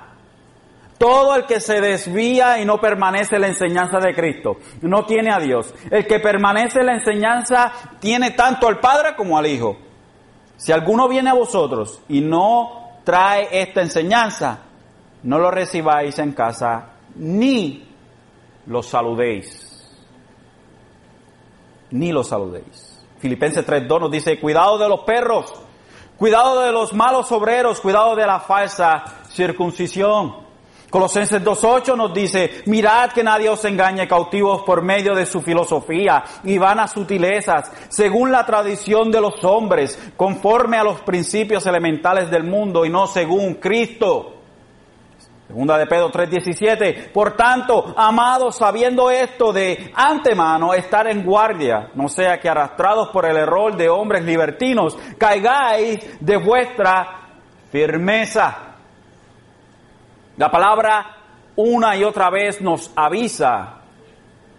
[0.97, 5.31] Todo el que se desvía y no permanece en la enseñanza de Cristo no tiene
[5.31, 5.75] a Dios.
[5.91, 7.71] El que permanece en la enseñanza
[8.01, 9.77] tiene tanto al Padre como al Hijo.
[10.57, 14.61] Si alguno viene a vosotros y no trae esta enseñanza,
[15.25, 17.87] no lo recibáis en casa ni
[18.67, 19.66] lo saludéis
[21.91, 23.05] ni los saludéis.
[23.19, 25.53] Filipenses 3.2 nos dice, cuidado de los perros,
[26.17, 30.47] cuidado de los malos obreros, cuidado de la falsa circuncisión.
[30.91, 36.23] Colosenses 2.8 nos dice, mirad que nadie os engañe cautivos por medio de su filosofía
[36.45, 42.45] y vanas sutilezas, según la tradición de los hombres, conforme a los principios elementales del
[42.45, 44.36] mundo y no según Cristo.
[45.47, 47.11] Segunda de Pedro 3:17.
[47.13, 53.27] Por tanto, amados, sabiendo esto de antemano, estar en guardia, no sea que arrastrados por
[53.27, 57.29] el error de hombres libertinos, caigáis de vuestra
[57.71, 58.75] firmeza.
[60.37, 61.17] La palabra
[61.55, 63.83] una y otra vez nos avisa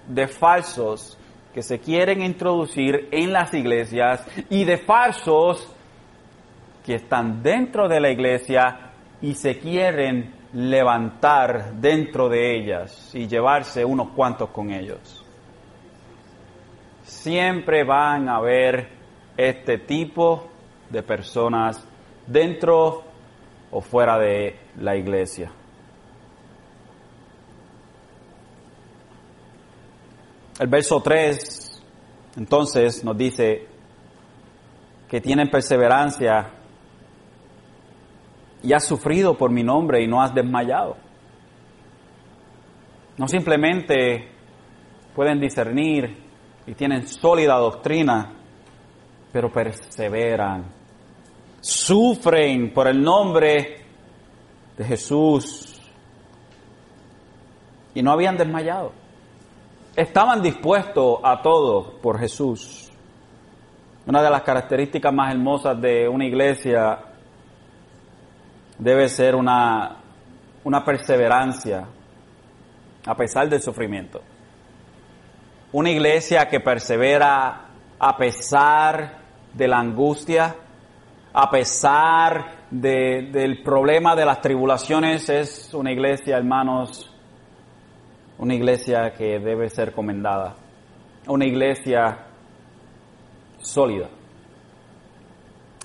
[0.08, 1.18] de falsos
[1.54, 5.72] que se quieren introducir en las iglesias y de falsos
[6.86, 13.84] que están dentro de la iglesia y se quieren levantar dentro de ellas y llevarse
[13.84, 15.24] unos cuantos con ellos.
[17.04, 18.90] Siempre van a haber
[19.36, 20.48] este tipo
[20.90, 21.86] de personas
[22.26, 23.04] dentro
[23.72, 25.52] o fuera de la iglesia.
[30.60, 31.84] El verso 3
[32.38, 33.68] entonces nos dice
[35.08, 36.52] que tienen perseverancia
[38.68, 40.98] y has sufrido por mi nombre y no has desmayado.
[43.16, 44.28] No simplemente
[45.16, 46.18] pueden discernir
[46.66, 48.34] y tienen sólida doctrina,
[49.32, 50.66] pero perseveran.
[51.62, 53.86] Sufren por el nombre
[54.76, 55.82] de Jesús
[57.94, 58.92] y no habían desmayado.
[59.96, 62.92] Estaban dispuestos a todo por Jesús.
[64.06, 67.07] Una de las características más hermosas de una iglesia
[68.78, 69.98] debe ser una,
[70.64, 71.86] una perseverancia
[73.06, 74.22] a pesar del sufrimiento.
[75.72, 77.66] Una iglesia que persevera
[78.00, 79.18] a pesar
[79.54, 80.56] de la angustia,
[81.34, 87.14] a pesar del problema de las tribulaciones, es una iglesia, hermanos,
[88.38, 90.56] una iglesia que debe ser comendada,
[91.28, 92.26] una iglesia
[93.60, 94.10] sólida.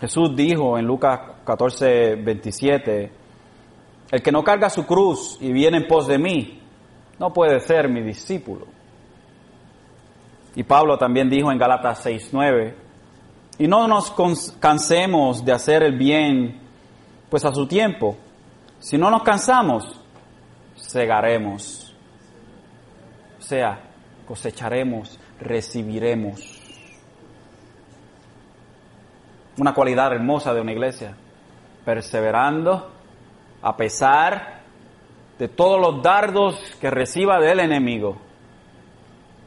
[0.00, 3.12] Jesús dijo en Lucas 14, 27,
[4.10, 6.60] el que no carga su cruz y viene en pos de mí,
[7.18, 8.66] no puede ser mi discípulo.
[10.54, 12.74] Y Pablo también dijo en Galatas 6, 9,
[13.58, 14.12] y no nos
[14.60, 16.60] cansemos de hacer el bien,
[17.30, 18.16] pues a su tiempo,
[18.78, 20.00] si no nos cansamos,
[20.76, 21.94] segaremos.
[23.38, 23.80] O sea,
[24.26, 26.60] cosecharemos, recibiremos
[29.58, 31.16] una cualidad hermosa de una iglesia,
[31.84, 32.90] perseverando
[33.62, 34.62] a pesar
[35.38, 38.16] de todos los dardos que reciba del enemigo.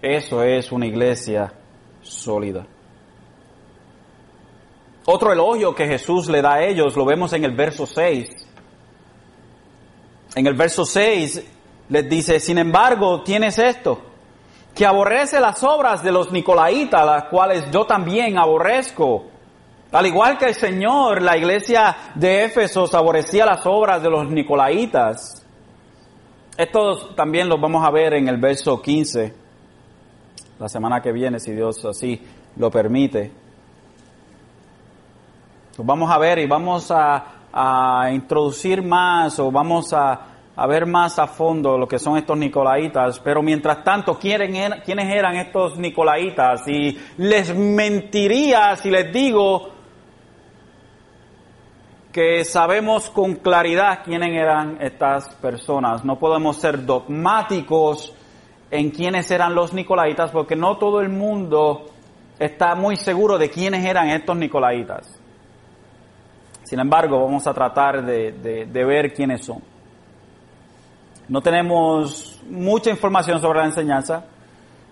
[0.01, 1.53] Eso es una iglesia
[2.01, 2.65] sólida.
[5.05, 8.29] Otro elogio que Jesús le da a ellos lo vemos en el verso 6.
[10.35, 11.51] En el verso 6
[11.89, 14.01] les dice, sin embargo, tienes esto,
[14.73, 19.27] que aborrece las obras de los nicolaitas, las cuales yo también aborrezco.
[19.95, 25.47] Al igual que el Señor, la iglesia de Éfeso aborrecía las obras de los nicolaitas.
[26.57, 29.33] Esto también lo vamos a ver en el verso 15,
[30.59, 32.21] la semana que viene, si Dios así
[32.57, 33.31] lo permite.
[35.77, 40.19] Lo vamos a ver y vamos a, introducir más o vamos a,
[40.57, 45.37] a ver más a fondo lo que son estos nicolaitas, pero mientras tanto, ¿quiénes eran
[45.37, 46.67] estos nicolaitas?
[46.67, 49.74] Y les mentiría si les digo
[52.15, 56.05] que sabemos con claridad quiénes eran estas personas.
[56.05, 58.15] No podemos ser dogmáticos
[58.71, 61.87] en quiénes eran los nicolaitas porque no todo el mundo
[62.39, 65.19] está muy seguro de quiénes eran estos nicolaitas.
[66.63, 69.61] Sin embargo, vamos a tratar de, de ver quiénes son.
[71.27, 74.23] No tenemos mucha información sobre la enseñanza,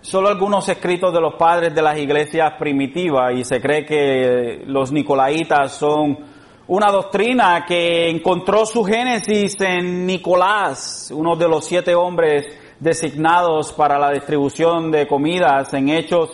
[0.02, 4.92] solo algunos escritos de los padres de las iglesias primitivas y se cree que los
[4.92, 6.33] nicolaitas son
[6.68, 12.48] una doctrina que encontró su génesis en Nicolás, uno de los siete hombres
[12.80, 16.30] designados para la distribución de comidas en Hechos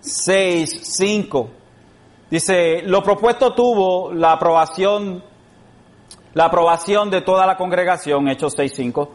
[0.00, 1.48] 6, 5.
[2.30, 5.22] Dice, lo propuesto tuvo la aprobación
[6.34, 9.08] la aprobación de toda la congregación, Hechos 6.5,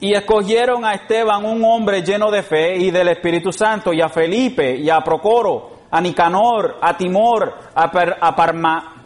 [0.00, 4.08] y escogieron a Esteban, un hombre lleno de fe y del Espíritu Santo, y a
[4.08, 9.04] Felipe, y a Procoro, a Nicanor, a Timor, a, Parma,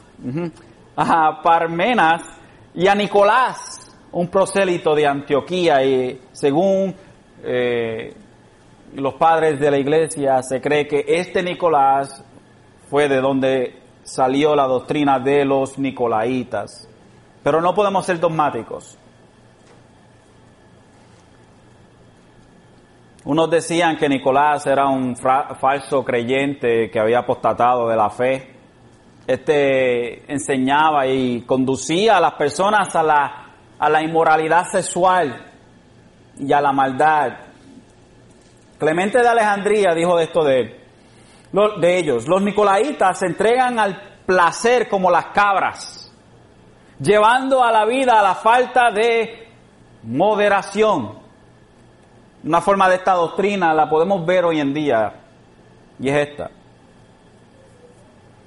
[0.97, 2.22] a Parmenas,
[2.74, 6.95] y a Nicolás, un prosélito de Antioquía, y según
[7.43, 8.14] eh,
[8.95, 12.24] los padres de la iglesia, se cree que este Nicolás
[12.88, 16.88] fue de donde salió la doctrina de los nicolaitas.
[17.43, 18.99] Pero no podemos ser dogmáticos.
[23.24, 28.51] Unos decían que Nicolás era un falso creyente que había apostatado de la fe.
[29.27, 33.47] Este enseñaba y conducía a las personas a la,
[33.79, 35.53] a la inmoralidad sexual
[36.39, 37.33] y a la maldad.
[38.79, 40.81] Clemente de Alejandría dijo de esto de,
[41.81, 42.27] de ellos.
[42.27, 46.03] Los nicolaitas se entregan al placer como las cabras
[47.03, 49.49] llevando a la vida a la falta de
[50.05, 51.20] moderación.
[52.45, 55.12] Una forma de esta doctrina la podemos ver hoy en día
[55.99, 56.51] y es esta.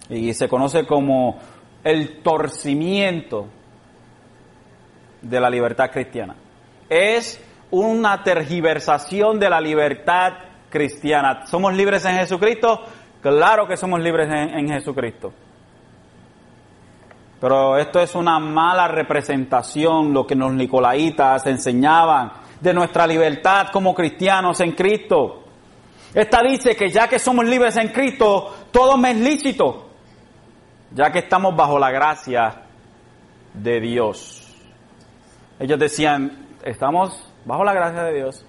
[0.09, 1.39] Y se conoce como
[1.83, 3.47] el torcimiento
[5.21, 6.35] de la libertad cristiana.
[6.89, 10.33] Es una tergiversación de la libertad
[10.69, 11.45] cristiana.
[11.47, 12.81] ¿Somos libres en Jesucristo?
[13.21, 15.33] Claro que somos libres en, Jesucristo.
[17.41, 22.31] Pero esto es una mala representación, lo que los nicolaitas enseñaban
[22.61, 25.43] de nuestra libertad como cristianos en Cristo.
[26.13, 29.84] Esta dice que ya que somos libres en Cristo, todo me es lícito,
[30.95, 32.63] ya que estamos bajo la gracia
[33.53, 34.55] de Dios.
[35.59, 38.45] Ellos decían, estamos bajo la gracia de Dios,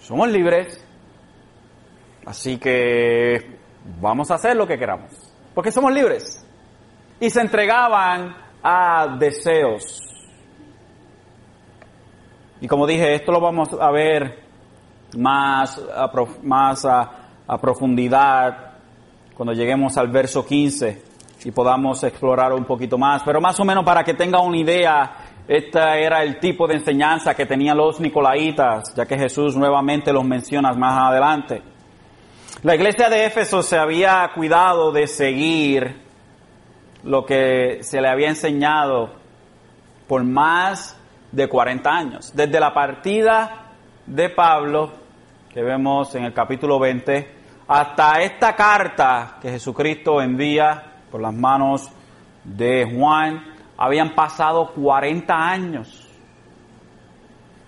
[0.00, 0.82] somos libres,
[2.24, 3.58] así que
[4.00, 5.12] vamos a hacer lo que queramos,
[5.54, 6.44] porque somos libres.
[7.20, 10.00] Y se entregaban a deseos.
[12.60, 14.42] Y como dije, esto lo vamos a ver
[15.16, 18.72] más a, profundidad
[19.34, 21.07] cuando lleguemos al verso 15
[21.44, 23.22] y podamos explorar un poquito más.
[23.22, 25.16] Pero más o menos para que tenga una idea,
[25.46, 30.24] este era el tipo de enseñanza que tenían los nicolaitas, ya que Jesús nuevamente los
[30.24, 31.62] menciona más adelante.
[32.62, 36.02] La iglesia de Éfeso se había cuidado de seguir
[37.04, 39.14] lo que se le había enseñado
[40.08, 40.98] por más
[41.30, 42.32] de 40 años.
[42.34, 43.72] Desde la partida
[44.06, 44.90] de Pablo,
[45.52, 47.36] que vemos en el capítulo 20,
[47.68, 51.90] hasta esta carta que Jesucristo envía por las manos
[52.44, 53.42] de Juan,
[53.76, 56.08] habían pasado 40 años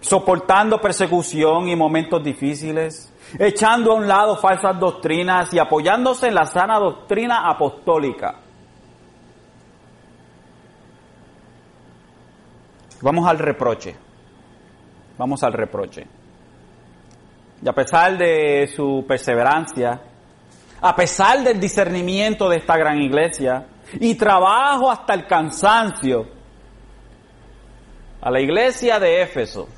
[0.01, 6.47] soportando persecución y momentos difíciles, echando a un lado falsas doctrinas y apoyándose en la
[6.47, 8.37] sana doctrina apostólica.
[13.03, 13.97] Vamos al reproche.
[15.17, 16.07] Vamos al reproche.
[17.63, 20.01] Y a pesar de su perseverancia,
[20.81, 26.27] a pesar del discernimiento de esta gran iglesia y trabajo hasta el cansancio,
[28.21, 29.69] a la iglesia de Éfeso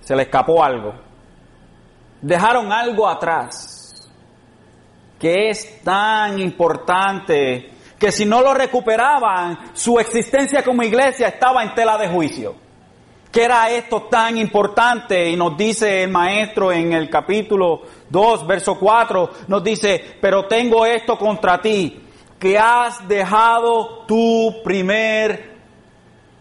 [0.00, 0.94] se le escapó algo.
[2.20, 4.10] Dejaron algo atrás
[5.18, 11.74] que es tan importante que si no lo recuperaban, su existencia como iglesia estaba en
[11.74, 12.63] tela de juicio.
[13.34, 15.28] ¿Qué era esto tan importante?
[15.28, 20.86] Y nos dice el maestro en el capítulo 2, verso 4, nos dice, pero tengo
[20.86, 22.00] esto contra ti,
[22.38, 25.50] que has dejado tu primer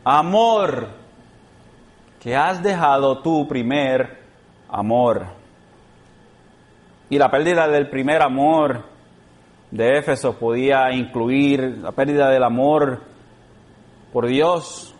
[0.03, 0.89] amor,
[2.21, 4.19] que has dejado tu primer
[4.69, 5.25] amor.
[7.09, 8.83] Y la pérdida del primer amor
[9.71, 13.01] de Éfeso podía incluir la pérdida del amor
[14.13, 14.92] por Dios,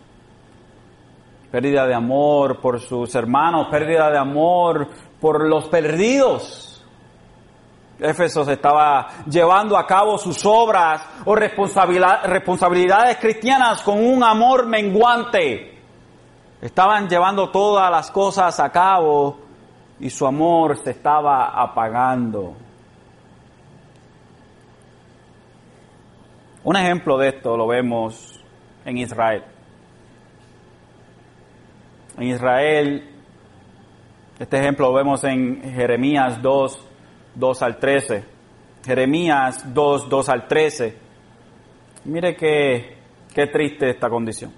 [1.54, 4.88] pérdida de amor por sus hermanos, pérdida de amor
[5.22, 6.84] por los perdidos.
[8.00, 15.80] Éfeso estaba llevando a cabo sus obras o responsabilidades cristianas con un amor menguante.
[16.60, 19.38] Estaban llevando todas las cosas a cabo
[20.00, 22.56] y su amor se estaba apagando.
[26.64, 28.44] Un ejemplo de esto lo vemos
[28.86, 29.53] en Israel
[32.18, 33.10] en Israel.
[34.40, 36.88] Este ejemplo lo vemos en Jeremías 2,
[37.36, 38.24] 2 al 13.
[38.86, 40.98] Jeremías 2, 2 al 13.
[42.06, 42.98] Mire qué,
[43.34, 44.52] qué triste esta condición.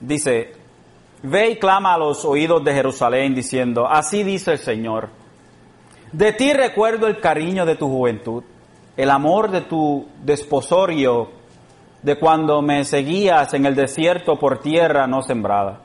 [0.00, 0.52] Dice,
[1.22, 5.08] ve y clama a los oídos de Jerusalén diciendo, así dice el Señor,
[6.12, 8.44] de ti recuerdo el cariño de tu juventud,
[8.96, 11.41] el amor de tu desposorio
[12.02, 15.80] de cuando me seguías en el desierto por tierra no sembrada.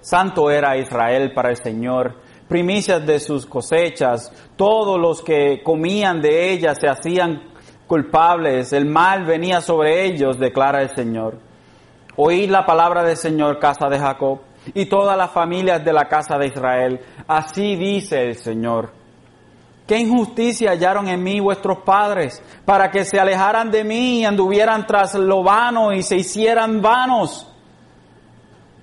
[0.00, 2.16] Santo era Israel para el Señor,
[2.48, 7.42] primicias de sus cosechas, todos los que comían de ellas se hacían
[7.86, 11.38] culpables, el mal venía sobre ellos, declara el Señor.
[12.16, 14.40] Oíd la palabra del Señor, casa de Jacob,
[14.74, 17.00] y todas las familias de la casa de Israel.
[17.26, 19.01] Así dice el Señor
[19.92, 24.86] ¿Qué injusticia hallaron en mí vuestros padres para que se alejaran de mí y anduvieran
[24.86, 27.46] tras lo vano y se hicieran vanos?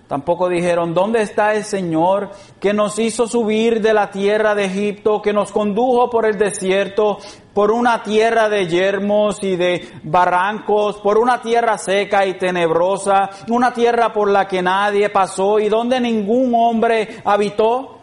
[0.07, 2.29] Tampoco dijeron, ¿dónde está el Señor
[2.59, 7.17] que nos hizo subir de la tierra de Egipto, que nos condujo por el desierto,
[7.55, 13.73] por una tierra de yermos y de barrancos, por una tierra seca y tenebrosa, una
[13.73, 17.98] tierra por la que nadie pasó y donde ningún hombre habitó?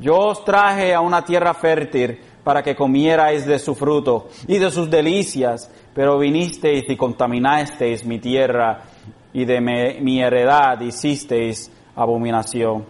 [0.00, 4.70] Yo os traje a una tierra fértil para que comierais de su fruto y de
[4.70, 8.82] sus delicias, pero vinisteis y contaminasteis mi tierra
[9.32, 12.84] y de mi, heredad hicisteis abominación.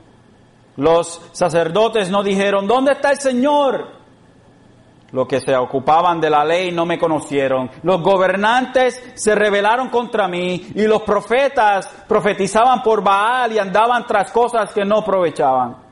[0.77, 4.05] Los sacerdotes no dijeron, ¿dónde está el Señor?
[5.13, 7.71] Los que se ocupaban de la ley no me conocieron.
[7.85, 14.33] Los gobernantes se rebelaron contra mí y los profetas profetizaban por Baal y andaban tras
[14.33, 15.84] cosas que no aprovechaban.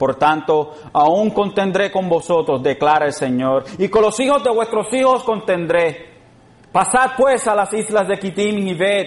[0.00, 4.90] Por tanto, aún contendré con vosotros, declara el Señor, y con los hijos de vuestros
[4.94, 6.14] hijos contendré.
[6.72, 9.06] Pasad pues a las islas de Kitim y ved,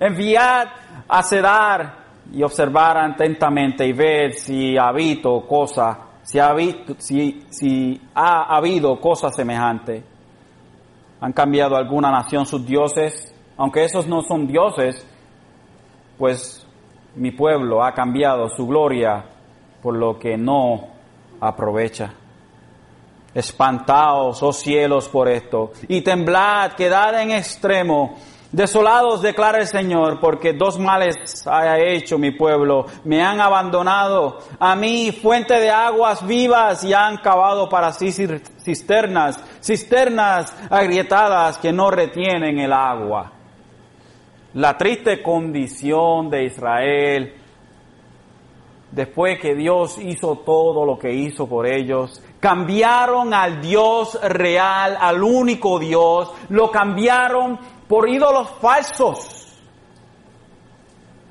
[0.00, 0.66] enviad
[1.06, 1.94] a Cedar
[2.32, 6.52] y observar atentamente y ver si ha habido cosa, si ha,
[6.98, 10.02] si, si ha habido cosa semejante.
[11.20, 13.32] ¿Han cambiado alguna nación sus dioses?
[13.56, 15.06] Aunque esos no son dioses,
[16.18, 16.66] pues
[17.14, 19.26] mi pueblo ha cambiado su gloria
[19.82, 20.88] por lo que no
[21.40, 22.14] aprovecha.
[23.34, 28.16] Espantaos, oh cielos, por esto, y temblad, quedad en extremo.
[28.52, 32.84] Desolados, declara el Señor, porque dos males haya hecho mi pueblo.
[33.04, 39.42] Me han abandonado a mí, fuente de aguas vivas, y han cavado para sí cisternas,
[39.62, 43.32] cisternas agrietadas que no retienen el agua.
[44.52, 47.41] La triste condición de Israel
[48.92, 55.22] después que Dios hizo todo lo que hizo por ellos, cambiaron al Dios real, al
[55.22, 59.38] único Dios, lo cambiaron por ídolos falsos.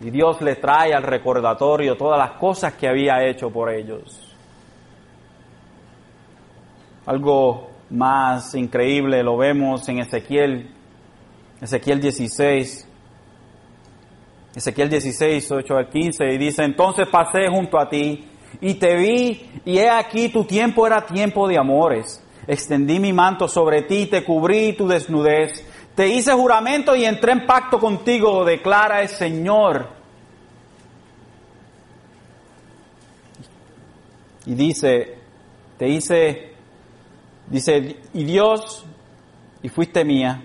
[0.01, 4.35] Y Dios le trae al recordatorio todas las cosas que había hecho por ellos.
[7.05, 10.71] Algo más increíble lo vemos en Ezequiel,
[11.59, 12.87] Ezequiel 16,
[14.55, 18.27] Ezequiel 16, 8 al 15, y dice, entonces pasé junto a ti
[18.59, 22.21] y te vi, y he aquí tu tiempo era tiempo de amores.
[22.47, 27.45] Extendí mi manto sobre ti, te cubrí tu desnudez, te hice juramento y entré en
[27.45, 29.87] pacto contigo, declara el Señor.
[34.45, 35.15] Y dice,
[35.77, 36.53] te hice,
[37.47, 38.85] dice, y Dios,
[39.63, 40.43] y fuiste mía.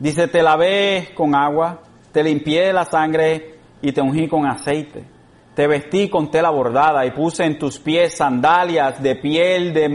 [0.00, 1.83] Dice, te lavé con agua
[2.14, 5.04] te limpié de la sangre y te ungí con aceite.
[5.52, 9.88] Te vestí con tela bordada y puse en tus pies sandalias de piel de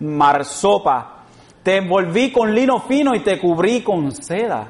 [0.00, 1.24] marsopa.
[1.62, 4.66] Te envolví con lino fino y te cubrí con seda.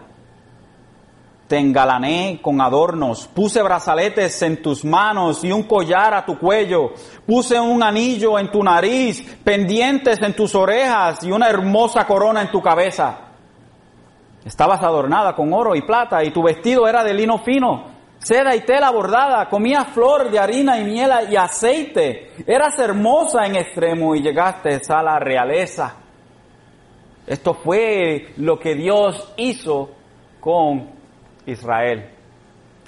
[1.47, 6.95] te engalané con adornos, puse brazaletes en tus manos y un collar a tu cuello,
[7.27, 12.51] puse un anillo en tu nariz, pendientes en tus orejas y una hermosa corona en
[12.51, 13.32] tu cabeza.
[14.45, 17.85] Estabas adornada con oro y plata y tu vestido era de lino fino,
[18.19, 23.57] seda y tela bordada, comías flor de harina y miel y aceite, eras hermosa en
[23.57, 25.97] extremo y llegaste a la realeza.
[27.27, 29.91] Esto fue lo que Dios hizo
[30.41, 30.91] con
[31.47, 32.11] Israel.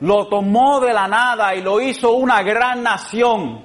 [0.00, 3.62] Lo tomó de la nada y lo hizo una gran nación.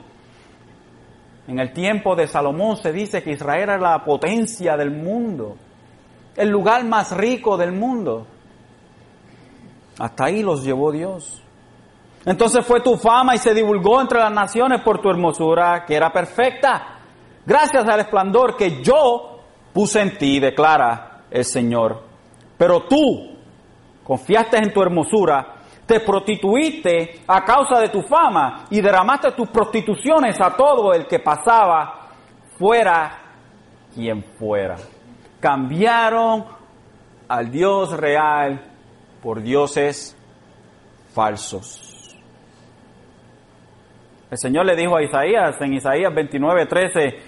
[1.48, 5.58] En el tiempo de Salomón se dice que Israel era la potencia del mundo,
[6.40, 8.26] el lugar más rico del mundo.
[10.00, 11.44] Hasta ahí los llevó Dios.
[12.26, 16.14] Entonces fue tu fama y se divulgó entre las naciones por tu hermosura, que era
[16.14, 17.00] perfecta,
[17.46, 19.42] gracias al esplendor que yo
[19.74, 22.04] puse en ti, declara el Señor.
[22.58, 23.36] Pero tú
[24.02, 30.40] confiaste en tu hermosura, te prostituiste a causa de tu fama y derramaste tus prostituciones
[30.40, 32.08] a todo el que pasaba,
[32.58, 33.12] fuera
[33.94, 34.78] quien fuera.
[35.40, 36.46] Cambiaron
[37.28, 38.62] al Dios real
[39.22, 40.16] por dioses
[41.14, 42.18] falsos.
[44.32, 47.20] El Señor le dijo a Isaías en Isaías 29, 13,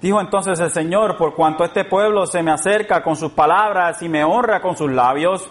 [0.00, 4.08] dijo entonces el Señor, por cuanto este pueblo se me acerca con sus palabras y
[4.08, 5.50] me honra con sus labios,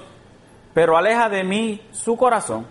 [0.73, 2.67] pero aleja de mí su corazón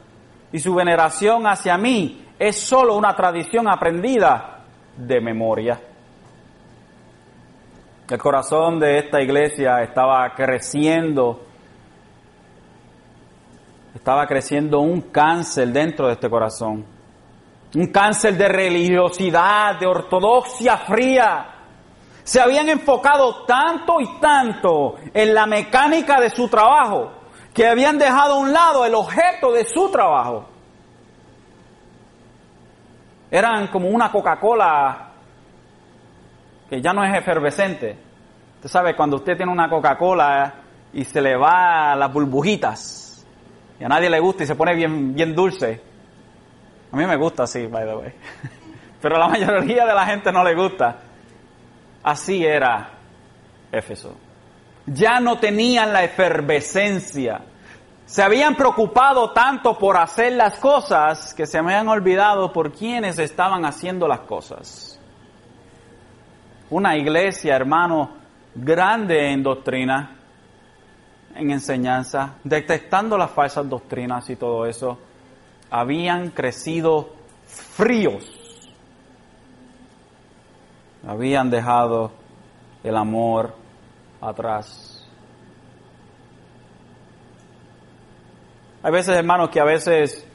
[0.53, 4.65] y su veneración hacia mí es solo una tradición aprendida
[4.97, 5.81] de memoria.
[8.11, 11.43] El corazón de esta iglesia estaba creciendo,
[13.95, 16.85] estaba creciendo un cáncer dentro de este corazón
[17.75, 21.47] un cáncer de religiosidad, de ortodoxia fría.
[22.25, 27.13] Se habían enfocado tanto y tanto en la mecánica de su trabajo
[27.55, 30.47] que habían dejado a un lado el objeto de su trabajo.
[33.31, 35.10] Eran como una Coca-Cola
[36.71, 37.99] que ya no es efervescente.
[38.57, 40.55] Usted sabe, cuando usted tiene una Coca-Cola
[40.93, 43.27] y se le va las burbujitas
[43.79, 45.81] y a nadie le gusta y se pone bien, bien dulce,
[46.93, 48.15] a mí me gusta así, by the way.
[49.03, 50.97] Pero a la mayoría de la gente no le gusta.
[52.03, 52.91] Así era
[53.73, 54.17] Éfeso.
[54.87, 57.43] Ya no tenían la efervescencia.
[58.05, 63.65] Se habían preocupado tanto por hacer las cosas que se habían olvidado por quienes estaban
[63.65, 64.90] haciendo las cosas.
[66.71, 68.11] Una iglesia, hermano,
[68.55, 70.17] grande en doctrina,
[71.35, 74.99] en enseñanza, detectando las falsas doctrinas y todo eso
[75.71, 77.11] habían crecido
[77.47, 78.25] fríos.
[81.07, 82.13] Habían dejado
[82.83, 83.55] el amor
[84.21, 85.09] atrás.
[88.83, 90.27] Hay veces, hermanos, que a veces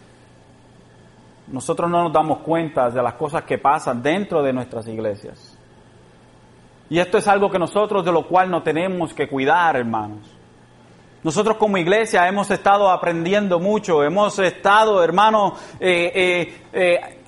[1.48, 5.55] nosotros no nos damos cuenta de las cosas que pasan dentro de nuestras iglesias.
[6.90, 10.36] Y esto es algo que nosotros de lo cual no tenemos que cuidar, hermanos.
[11.26, 17.20] Nosotros como iglesia hemos estado aprendiendo mucho, hemos estado, hermano, eh, eh, eh,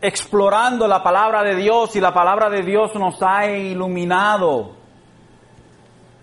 [0.00, 4.72] explorando la palabra de Dios y la palabra de Dios nos ha iluminado.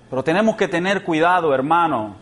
[0.10, 2.16] Pero tenemos que tener cuidado, hermano,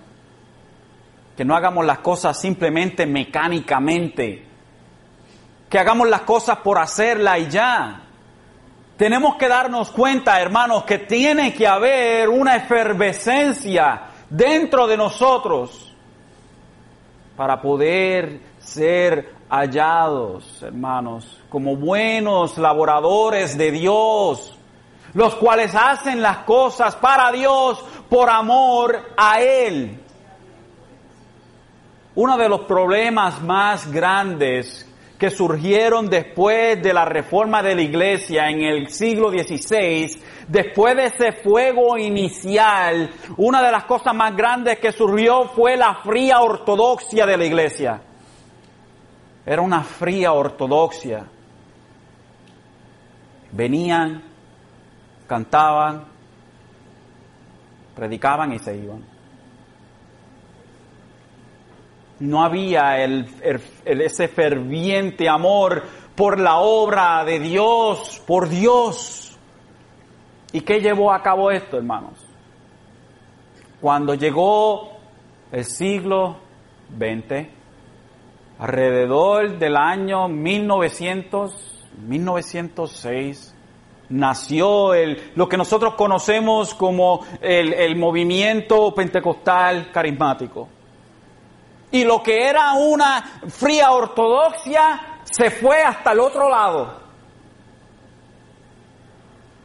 [1.37, 4.45] que no hagamos las cosas simplemente mecánicamente,
[5.69, 8.01] que hagamos las cosas por hacerla y ya.
[8.97, 15.93] Tenemos que darnos cuenta, hermanos, que tiene que haber una efervescencia dentro de nosotros
[17.35, 24.57] para poder ser hallados, hermanos, como buenos laboradores de Dios,
[25.13, 29.99] los cuales hacen las cosas para Dios por amor a Él.
[32.15, 34.90] Uno de los problemas más grandes
[35.21, 41.05] que surgieron después de la reforma de la iglesia en el siglo XVI, después de
[41.05, 43.07] ese fuego inicial,
[43.37, 48.01] una de las cosas más grandes que surgió fue la fría ortodoxia de la iglesia.
[49.45, 51.27] Era una fría ortodoxia.
[53.51, 54.23] Venían,
[55.27, 56.03] cantaban,
[57.95, 59.10] predicaban y se iban.
[62.21, 63.25] No había el,
[63.83, 65.83] ese ferviente amor
[66.15, 69.37] por la obra de Dios, por Dios.
[70.53, 72.13] ¿Y qué llevó a cabo esto, hermanos?
[73.79, 74.91] Cuando llegó
[75.51, 76.37] el siglo
[76.95, 77.47] XX,
[78.59, 83.55] alrededor del año 1900, 1906,
[84.09, 90.67] nació el, lo que nosotros conocemos como el, el movimiento pentecostal carismático
[91.91, 97.01] Y lo que era una fría ortodoxia se fue hasta el otro lado.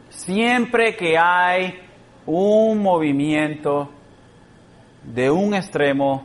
[0.09, 1.79] Siempre que hay
[2.25, 3.89] un movimiento
[5.03, 6.23] de un extremo,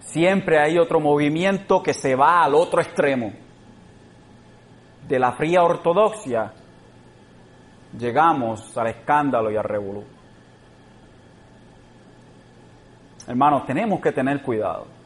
[0.00, 3.32] siempre hay otro movimiento que se va al otro extremo.
[5.06, 6.52] De la fría ortodoxia
[7.98, 10.04] llegamos al escándalo y al revolú.
[13.26, 15.01] Hermanos, tenemos que tener cuidado.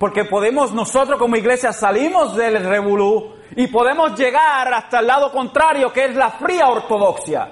[0.00, 5.92] Porque podemos nosotros como iglesia salimos del revolú y podemos llegar hasta el lado contrario,
[5.92, 7.50] que es la fría ortodoxia.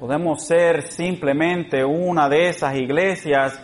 [0.00, 3.62] Podemos ser simplemente una de esas iglesias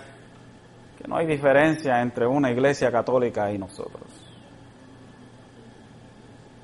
[0.98, 4.04] que no hay diferencia entre una iglesia católica y nosotros.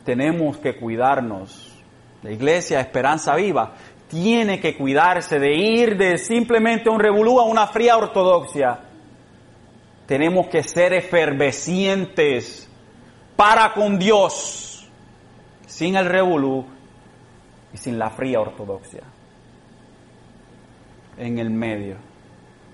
[0.04, 1.82] Tenemos que cuidarnos.
[2.22, 3.72] La iglesia Esperanza Viva
[4.06, 8.83] tiene que cuidarse de ir de simplemente un revolú a una fría ortodoxia.
[10.06, 12.68] Tenemos que ser efervescientes
[13.36, 14.86] para con Dios,
[15.66, 16.64] sin el revolú
[17.72, 19.02] y sin la fría ortodoxia.
[21.16, 21.96] En el medio,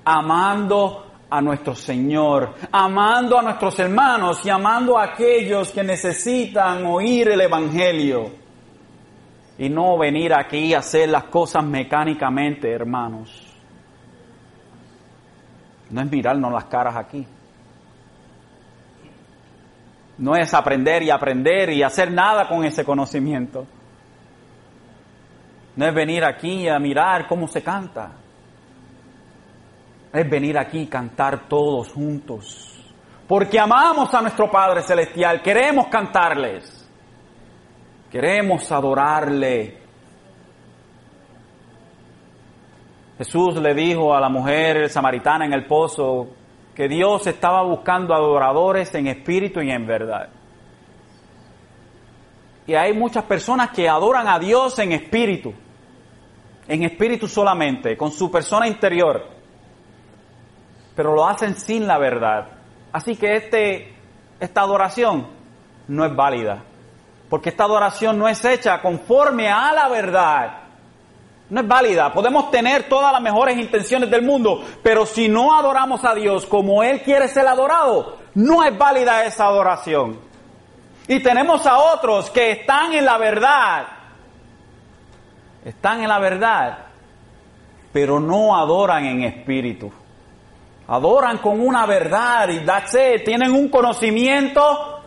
[0.05, 7.29] amando a nuestro Señor, amando a nuestros hermanos y amando a aquellos que necesitan oír
[7.29, 8.31] el Evangelio
[9.59, 13.50] y no venir aquí a hacer las cosas mecánicamente, hermanos.
[15.91, 17.27] No es mirarnos las caras aquí.
[20.19, 23.67] No es aprender y aprender y hacer nada con ese conocimiento.
[25.77, 28.13] No es venir aquí a mirar cómo se canta.
[30.13, 32.85] Es venir aquí y cantar todos juntos.
[33.27, 36.89] Porque amamos a nuestro Padre Celestial, queremos cantarles.
[38.11, 39.80] Queremos adorarle.
[43.21, 46.29] Jesús le dijo a la mujer samaritana en el pozo
[46.75, 50.31] que Dios estaba buscando adoradores en espíritu y en verdad.
[52.67, 55.53] Y hay muchas personas que adoran a Dios en espíritu,
[56.67, 59.23] en espíritu solamente, con su persona interior,
[60.97, 62.49] pero lo hacen sin la verdad.
[62.91, 63.95] Así que este,
[64.41, 65.27] esta adoración
[65.89, 66.63] no es válida.
[67.29, 70.70] Porque esta adoración no es hecha conforme a la verdad.
[71.51, 72.13] No es válida.
[72.13, 76.83] Podemos tener todas las mejores intenciones del mundo, pero si no adoramos a Dios como
[76.83, 80.19] Él quiere ser adorado, no es válida esa adoración.
[81.09, 83.87] Y tenemos a otros que están en la verdad.
[85.65, 86.79] Están en la verdad,
[87.93, 89.93] pero no adoran en espíritu.
[90.87, 92.97] Adoran con una verdad y that's.
[93.25, 95.00] Tienen un conocimiento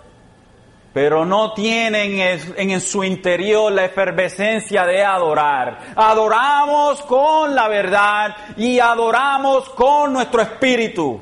[0.93, 5.79] pero no tienen en su interior la efervescencia de adorar.
[5.95, 11.19] Adoramos con la verdad y adoramos con nuestro espíritu,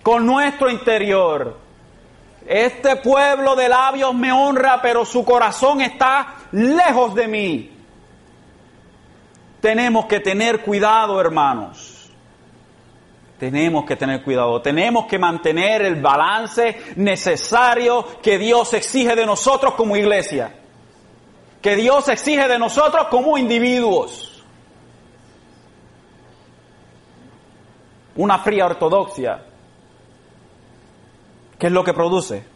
[0.00, 1.58] con nuestro interior.
[2.46, 7.70] Este pueblo de labios me honra, pero su corazón está lejos de mí.
[9.60, 11.93] Tenemos que tener cuidado, hermanos.
[13.44, 19.74] Tenemos que tener cuidado, tenemos que mantener el balance necesario que Dios exige de nosotros
[19.74, 20.50] como iglesia,
[21.60, 24.42] que Dios exige de nosotros como individuos.
[28.16, 29.44] Una fría ortodoxia,
[31.58, 32.46] ¿qué es lo que produce?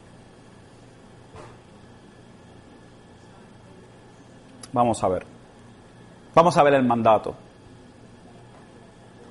[4.73, 5.27] Vamos a ver,
[6.35, 7.48] vamos a ver el mandato.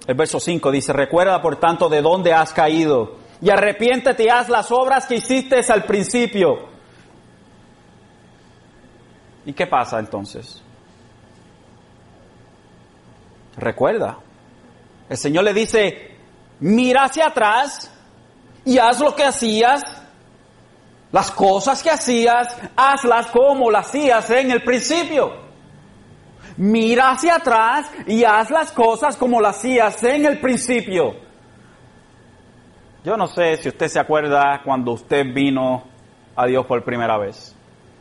[0.08, 4.47] El verso 5 dice, recuerda por tanto de dónde has caído y arrepiéntete y haz
[4.47, 6.70] las obras que hiciste al principio.
[9.45, 10.64] ¿Y qué pasa entonces?
[13.58, 14.18] Recuerda.
[15.10, 16.16] El Señor le dice,
[16.62, 17.91] mira hacia atrás
[18.64, 19.84] y haz lo que hacías,
[21.12, 25.47] las cosas que hacías, hazlas como las hacías en el principio.
[26.58, 31.16] Mira hacia atrás y haz las cosas como las hacías en el principio.
[33.03, 35.84] Yo no sé si usted se acuerda cuando usted vino
[36.36, 37.55] a Dios por primera vez.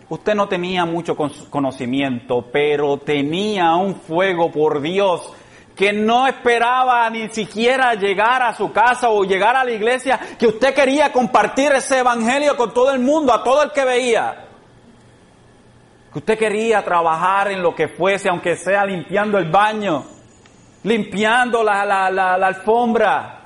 [0.08, 5.32] Usted no tenía mucho conocimiento, pero tenía un fuego por Dios
[5.74, 10.46] que no esperaba ni siquiera llegar a su casa o llegar a la iglesia, que
[10.46, 14.45] usted quería compartir ese evangelio con todo el mundo, a todo el que veía
[16.18, 20.02] usted quería trabajar en lo que fuese, aunque sea limpiando el baño,
[20.82, 23.42] limpiando la, la, alfombra,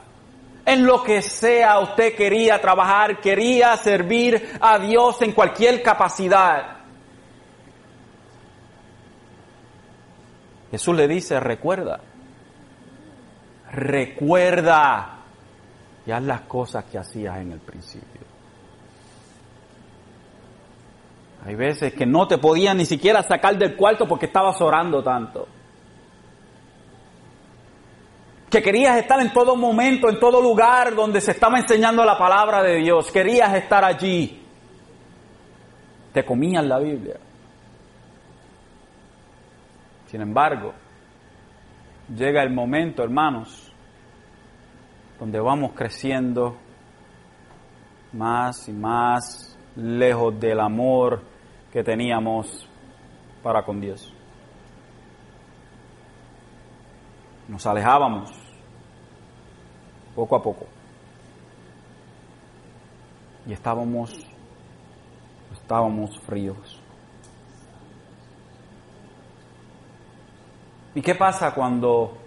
[0.65, 6.77] en lo que sea usted quería trabajar, quería servir a Dios en cualquier capacidad.
[10.71, 11.99] Jesús le dice, recuerda,
[13.73, 15.25] recuerda,
[16.07, 18.10] y haz las cosas que hacías en el principio.
[21.45, 25.49] Hay veces que no te podían ni siquiera sacar del cuarto porque estabas orando tanto.
[28.51, 32.63] Que querías estar en todo momento, en todo lugar donde se estaba enseñando la palabra
[32.63, 33.11] de Dios.
[33.11, 34.43] Querías estar allí.
[36.13, 37.17] Te comían la Biblia.
[40.07, 40.75] Sin embargo,
[42.15, 43.73] llega el momento, hermanos,
[45.19, 46.57] donde vamos creciendo
[48.13, 51.30] más y más lejos del amor
[51.73, 52.69] que teníamos
[53.43, 54.13] para con Dios.
[57.49, 58.31] Nos alejábamos
[60.15, 60.67] poco a poco.
[63.47, 64.31] Y estábamos
[65.53, 66.81] estábamos fríos.
[70.95, 72.19] ¿Y qué pasa cuando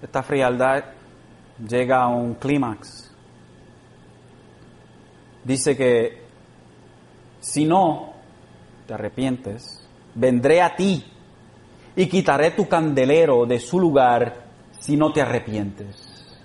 [0.00, 0.84] esta frialdad
[1.68, 3.12] llega a un clímax?
[5.42, 6.25] Dice que
[7.46, 8.12] si no
[8.88, 11.04] te arrepientes, vendré a ti
[11.94, 14.46] y quitaré tu candelero de su lugar
[14.80, 16.36] si no te arrepientes.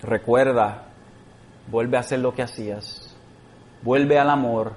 [0.00, 0.86] Recuerda,
[1.70, 3.14] vuelve a hacer lo que hacías,
[3.82, 4.72] vuelve al amor,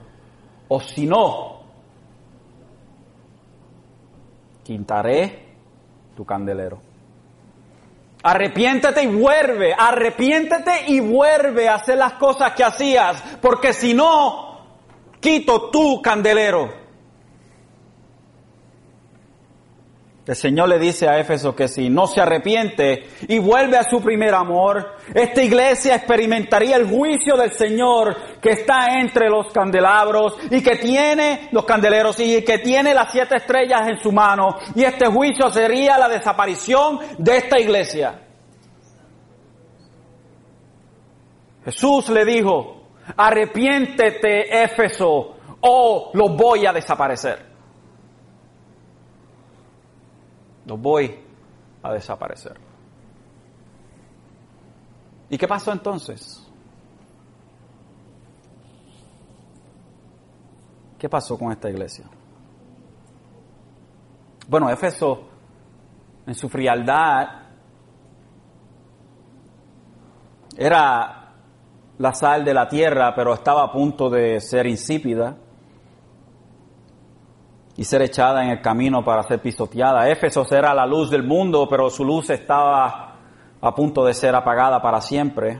[0.67, 1.61] o si no,
[4.61, 5.55] quitaré
[6.17, 6.90] tu candelero.
[8.23, 14.59] Arrepiéntete y vuelve, arrepiéntete y vuelve a hacer las cosas que hacías, porque si no,
[15.19, 16.80] quito tu candelero.
[20.31, 24.01] El Señor le dice a Éfeso que si no se arrepiente y vuelve a su
[24.01, 30.63] primer amor, esta iglesia experimentaría el juicio del Señor que está entre los candelabros y
[30.63, 34.55] que tiene los candeleros y que tiene las siete estrellas en su mano.
[34.73, 38.21] Y este juicio sería la desaparición de esta iglesia.
[41.65, 42.83] Jesús le dijo,
[43.17, 47.50] arrepiéntete Éfeso o lo voy a desaparecer
[50.65, 51.19] los voy
[51.83, 52.57] a desaparecer.
[55.29, 56.45] ¿Y qué pasó entonces?
[60.99, 62.05] ¿Qué pasó con esta iglesia?
[64.47, 65.29] Bueno, Éfeso,
[66.27, 67.41] en su frialdad,
[70.57, 71.33] era
[71.97, 75.37] la sal de la tierra, pero estaba a punto de ser insípida
[77.81, 80.07] y ser echada en el camino para ser pisoteada.
[80.07, 83.15] Éfeso era la luz del mundo, pero su luz estaba
[83.59, 85.59] a punto de ser apagada para siempre.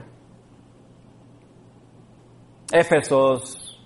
[2.70, 3.76] Éfesos,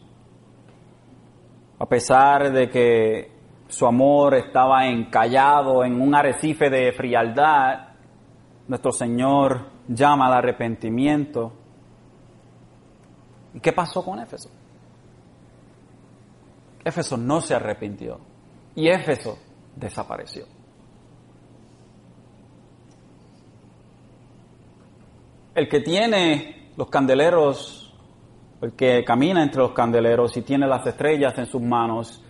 [1.79, 3.33] a pesar de que
[3.69, 7.89] su amor estaba encallado en un arrecife de frialdad,
[8.69, 11.55] nuestro Señor llama al arrepentimiento.
[13.55, 14.51] ¿Y qué pasó con Éfeso?
[16.87, 18.21] Éfeso no se arrepintió
[18.77, 19.37] y Éfeso
[19.75, 20.47] desapareció.
[25.53, 27.93] El que tiene los candeleros,
[28.61, 32.23] el que camina entre los candeleros y tiene las estrellas en sus manos,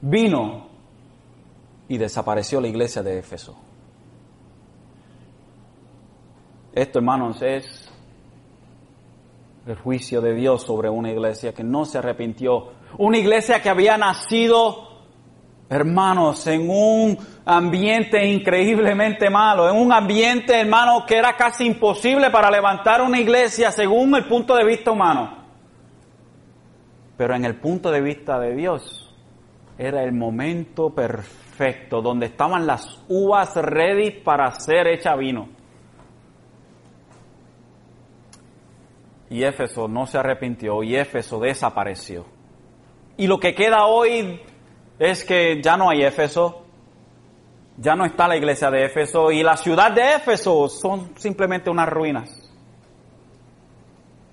[0.00, 0.66] vino
[1.86, 3.56] y desapareció la iglesia de Éfeso.
[6.72, 7.88] Esto, hermanos, es
[9.66, 13.96] el juicio de Dios sobre una iglesia que no se arrepintió una iglesia que había
[13.96, 14.88] nacido,
[15.68, 22.50] hermanos, en un ambiente increíblemente malo, en un ambiente, hermano, que era casi imposible para
[22.50, 25.38] levantar una iglesia según el punto de vista humano.
[27.16, 29.14] Pero en el punto de vista de Dios,
[29.78, 35.48] era el momento perfecto, donde estaban las uvas ready para ser hecha vino.
[39.30, 42.39] Y Éfeso no se arrepintió y Éfeso desapareció.
[43.20, 44.40] Y lo que queda hoy
[44.98, 46.62] es que ya no hay Éfeso,
[47.76, 51.86] ya no está la iglesia de Éfeso y la ciudad de Éfeso son simplemente unas
[51.86, 52.50] ruinas.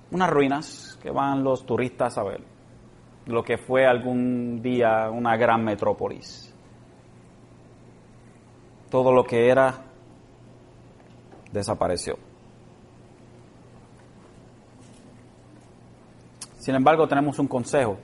[0.10, 2.40] Unas ruinas que van los turistas a ver.
[3.26, 6.56] Lo que fue algún día una gran metrópolis.
[8.90, 9.84] Todo lo que era
[11.52, 12.18] desapareció.
[16.60, 17.98] Sin embargo, tenemos un consejo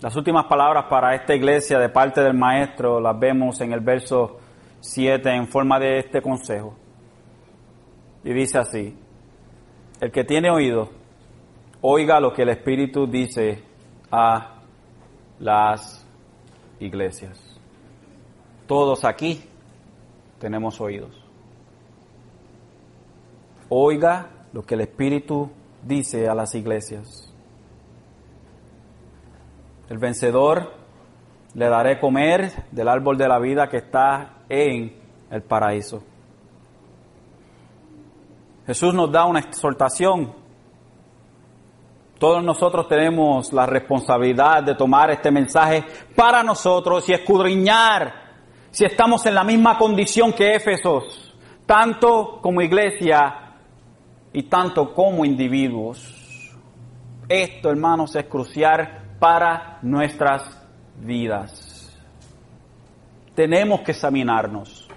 [0.00, 4.38] las últimas palabras para esta iglesia de parte del maestro las vemos en el verso
[4.80, 6.74] 7 en forma de este consejo.
[8.22, 8.94] Y dice así,
[10.00, 10.90] el que tiene oído,
[11.80, 13.62] oiga lo que el Espíritu dice
[14.10, 14.56] a
[15.38, 16.06] las
[16.78, 17.58] iglesias.
[18.66, 19.44] Todos aquí
[20.38, 21.24] tenemos oídos.
[23.70, 25.50] Oiga lo que el Espíritu
[25.82, 27.32] dice a las iglesias.
[29.88, 30.72] El vencedor
[31.54, 34.94] le daré comer del árbol de la vida que está en
[35.30, 36.02] el paraíso.
[38.66, 40.34] Jesús nos da una exhortación.
[42.18, 45.84] Todos nosotros tenemos la responsabilidad de tomar este mensaje
[46.16, 48.26] para nosotros y escudriñar
[48.70, 51.34] si estamos en la misma condición que Éfesos,
[51.64, 53.54] tanto como iglesia
[54.32, 56.52] y tanto como individuos.
[57.28, 60.42] Esto, hermanos, es crucial para nuestras
[60.96, 61.92] vidas.
[63.34, 64.88] Tenemos que examinarnos.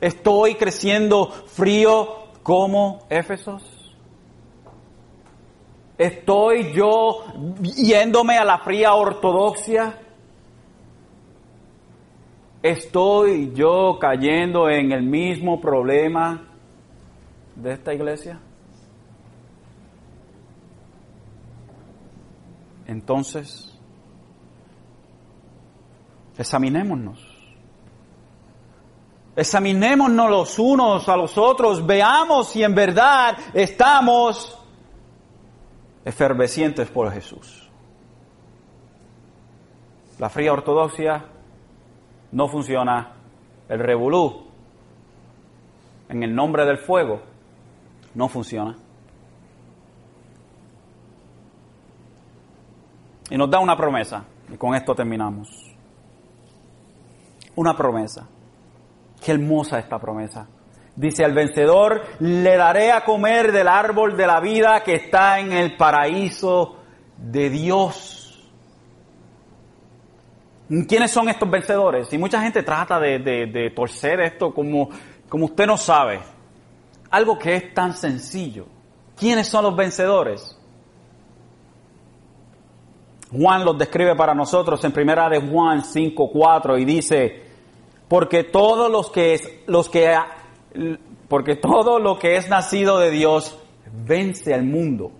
[0.00, 3.78] ¿Estoy creciendo frío como Éfesos?
[5.96, 7.24] ¿Estoy yo
[7.60, 9.98] yéndome a la fría ortodoxia?
[12.62, 16.44] ¿Estoy yo cayendo en el mismo problema
[17.56, 18.38] de esta iglesia?
[22.86, 23.67] Entonces,
[26.38, 27.18] examinémonos.
[29.36, 34.58] Examinémonos los unos a los otros, veamos si en verdad estamos
[36.04, 37.68] efervescientes por Jesús.
[40.18, 41.24] La fría ortodoxia
[42.32, 43.12] no funciona
[43.68, 44.48] el revolú
[46.08, 47.20] en el nombre del fuego,
[48.14, 48.76] no funciona.
[53.30, 55.67] Y nos da una promesa, y con esto terminamos.
[57.58, 58.24] Una promesa.
[59.20, 60.46] Qué hermosa esta promesa.
[60.94, 65.52] Dice al vencedor, le daré a comer del árbol de la vida que está en
[65.52, 66.76] el paraíso
[67.16, 68.48] de Dios.
[70.86, 72.12] ¿Quiénes son estos vencedores?
[72.12, 74.90] Y mucha gente trata de, torcer esto como,
[75.28, 76.20] como usted no sabe.
[77.10, 78.66] Algo que es tan sencillo.
[79.16, 80.56] ¿Quiénes son los vencedores?
[83.32, 87.47] Juan los describe para nosotros en primera de Juan 5:4 y dice,
[88.08, 90.16] porque todos los que es los que
[91.28, 93.58] porque todo lo que es nacido de Dios
[93.92, 95.12] vence al mundo.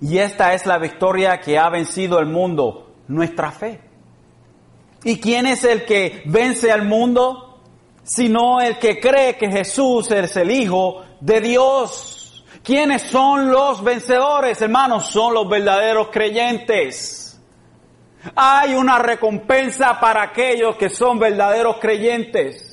[0.00, 3.80] Y esta es la victoria que ha vencido el mundo, nuestra fe.
[5.04, 7.60] ¿Y quién es el que vence al mundo?
[8.02, 12.44] Sino el que cree que Jesús es el Hijo de Dios.
[12.62, 15.06] ¿Quiénes son los vencedores, hermanos?
[15.06, 17.25] Son los verdaderos creyentes.
[18.34, 22.72] Hay una recompensa para aquellos que son verdaderos creyentes.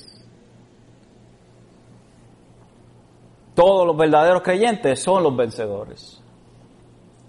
[3.54, 6.24] Todos los verdaderos creyentes son los vencedores.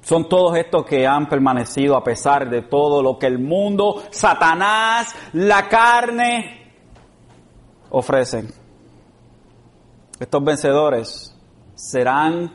[0.01, 5.15] Son todos estos que han permanecido a pesar de todo lo que el mundo, Satanás,
[5.33, 6.73] la carne
[7.91, 8.49] ofrecen.
[10.21, 11.35] Estos vencedores
[11.75, 12.53] serán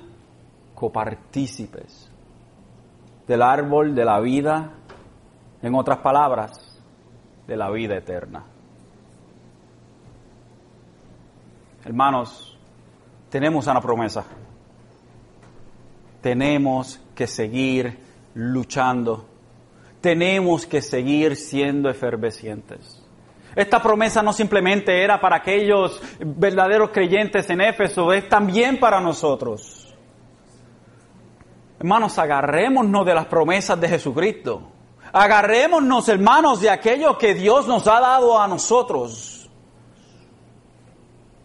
[0.75, 2.09] copartícipes
[3.27, 4.78] del árbol de la vida,
[5.61, 6.65] en otras palabras,
[7.47, 8.43] de la vida eterna.
[11.83, 12.57] Hermanos,
[13.29, 14.23] tenemos una promesa
[16.21, 17.97] tenemos que seguir
[18.33, 19.25] luchando.
[20.01, 23.05] Tenemos que seguir siendo efervescientes.
[23.55, 29.93] Esta promesa no simplemente era para aquellos verdaderos creyentes en Éfeso, es también para nosotros.
[31.79, 34.71] Hermanos, agarrémonos de las promesas de Jesucristo.
[35.11, 39.49] Agarrémonos, hermanos, de aquello que Dios nos ha dado a nosotros.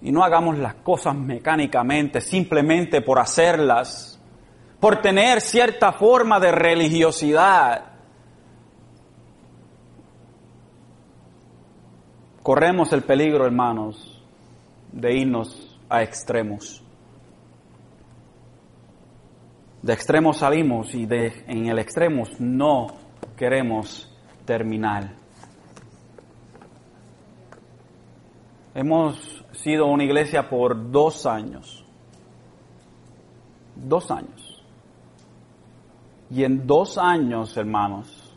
[0.02, 4.14] Y no hagamos las cosas mecánicamente, simplemente por hacerlas
[4.84, 7.86] por tener cierta forma de religiosidad.
[12.42, 14.22] Corremos el peligro, hermanos,
[14.92, 16.84] de irnos a extremos.
[19.80, 22.88] De extremos salimos y de, en el extremo no
[23.36, 24.10] queremos
[24.44, 25.10] terminar.
[28.74, 31.84] Hemos sido una iglesia por dos años.
[33.76, 34.62] Dos años.
[36.30, 38.36] Y en dos años, hermanos,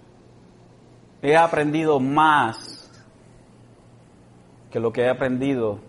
[1.22, 2.91] he aprendido más
[4.69, 5.80] que lo que he aprendido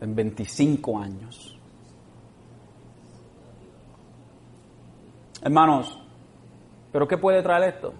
[0.00, 1.58] en 25 años.
[5.42, 5.98] Hermanos,
[6.92, 7.94] ¿pero qué puede traer esto?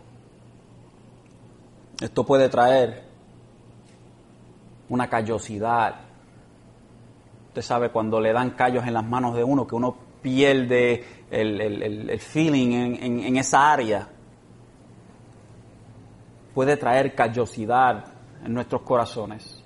[2.00, 3.04] Esto puede traer
[4.88, 5.96] una callosidad.
[7.48, 12.20] Usted sabe cuando le dan callos en las manos de uno que uno pierde el,
[12.20, 14.08] feeling en, en esa área.
[16.54, 18.04] Puede traer callosidad
[18.44, 19.62] en nuestros corazones.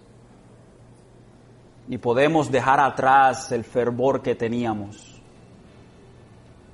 [1.89, 5.21] Y podemos dejar atrás el fervor que teníamos.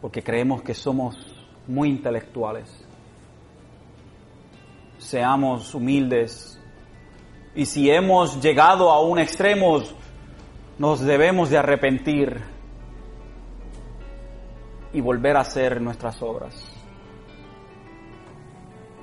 [0.01, 1.17] porque creemos que somos
[1.67, 2.78] muy intelectuales.
[5.09, 6.61] Seamos humildes
[7.55, 9.81] y si hemos llegado a un extremo,
[10.77, 12.43] nos debemos de arrepentir
[14.93, 16.63] y volver a hacer nuestras obras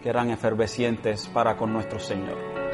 [0.04, 2.65] que eran efervescientes para con nuestro Señor.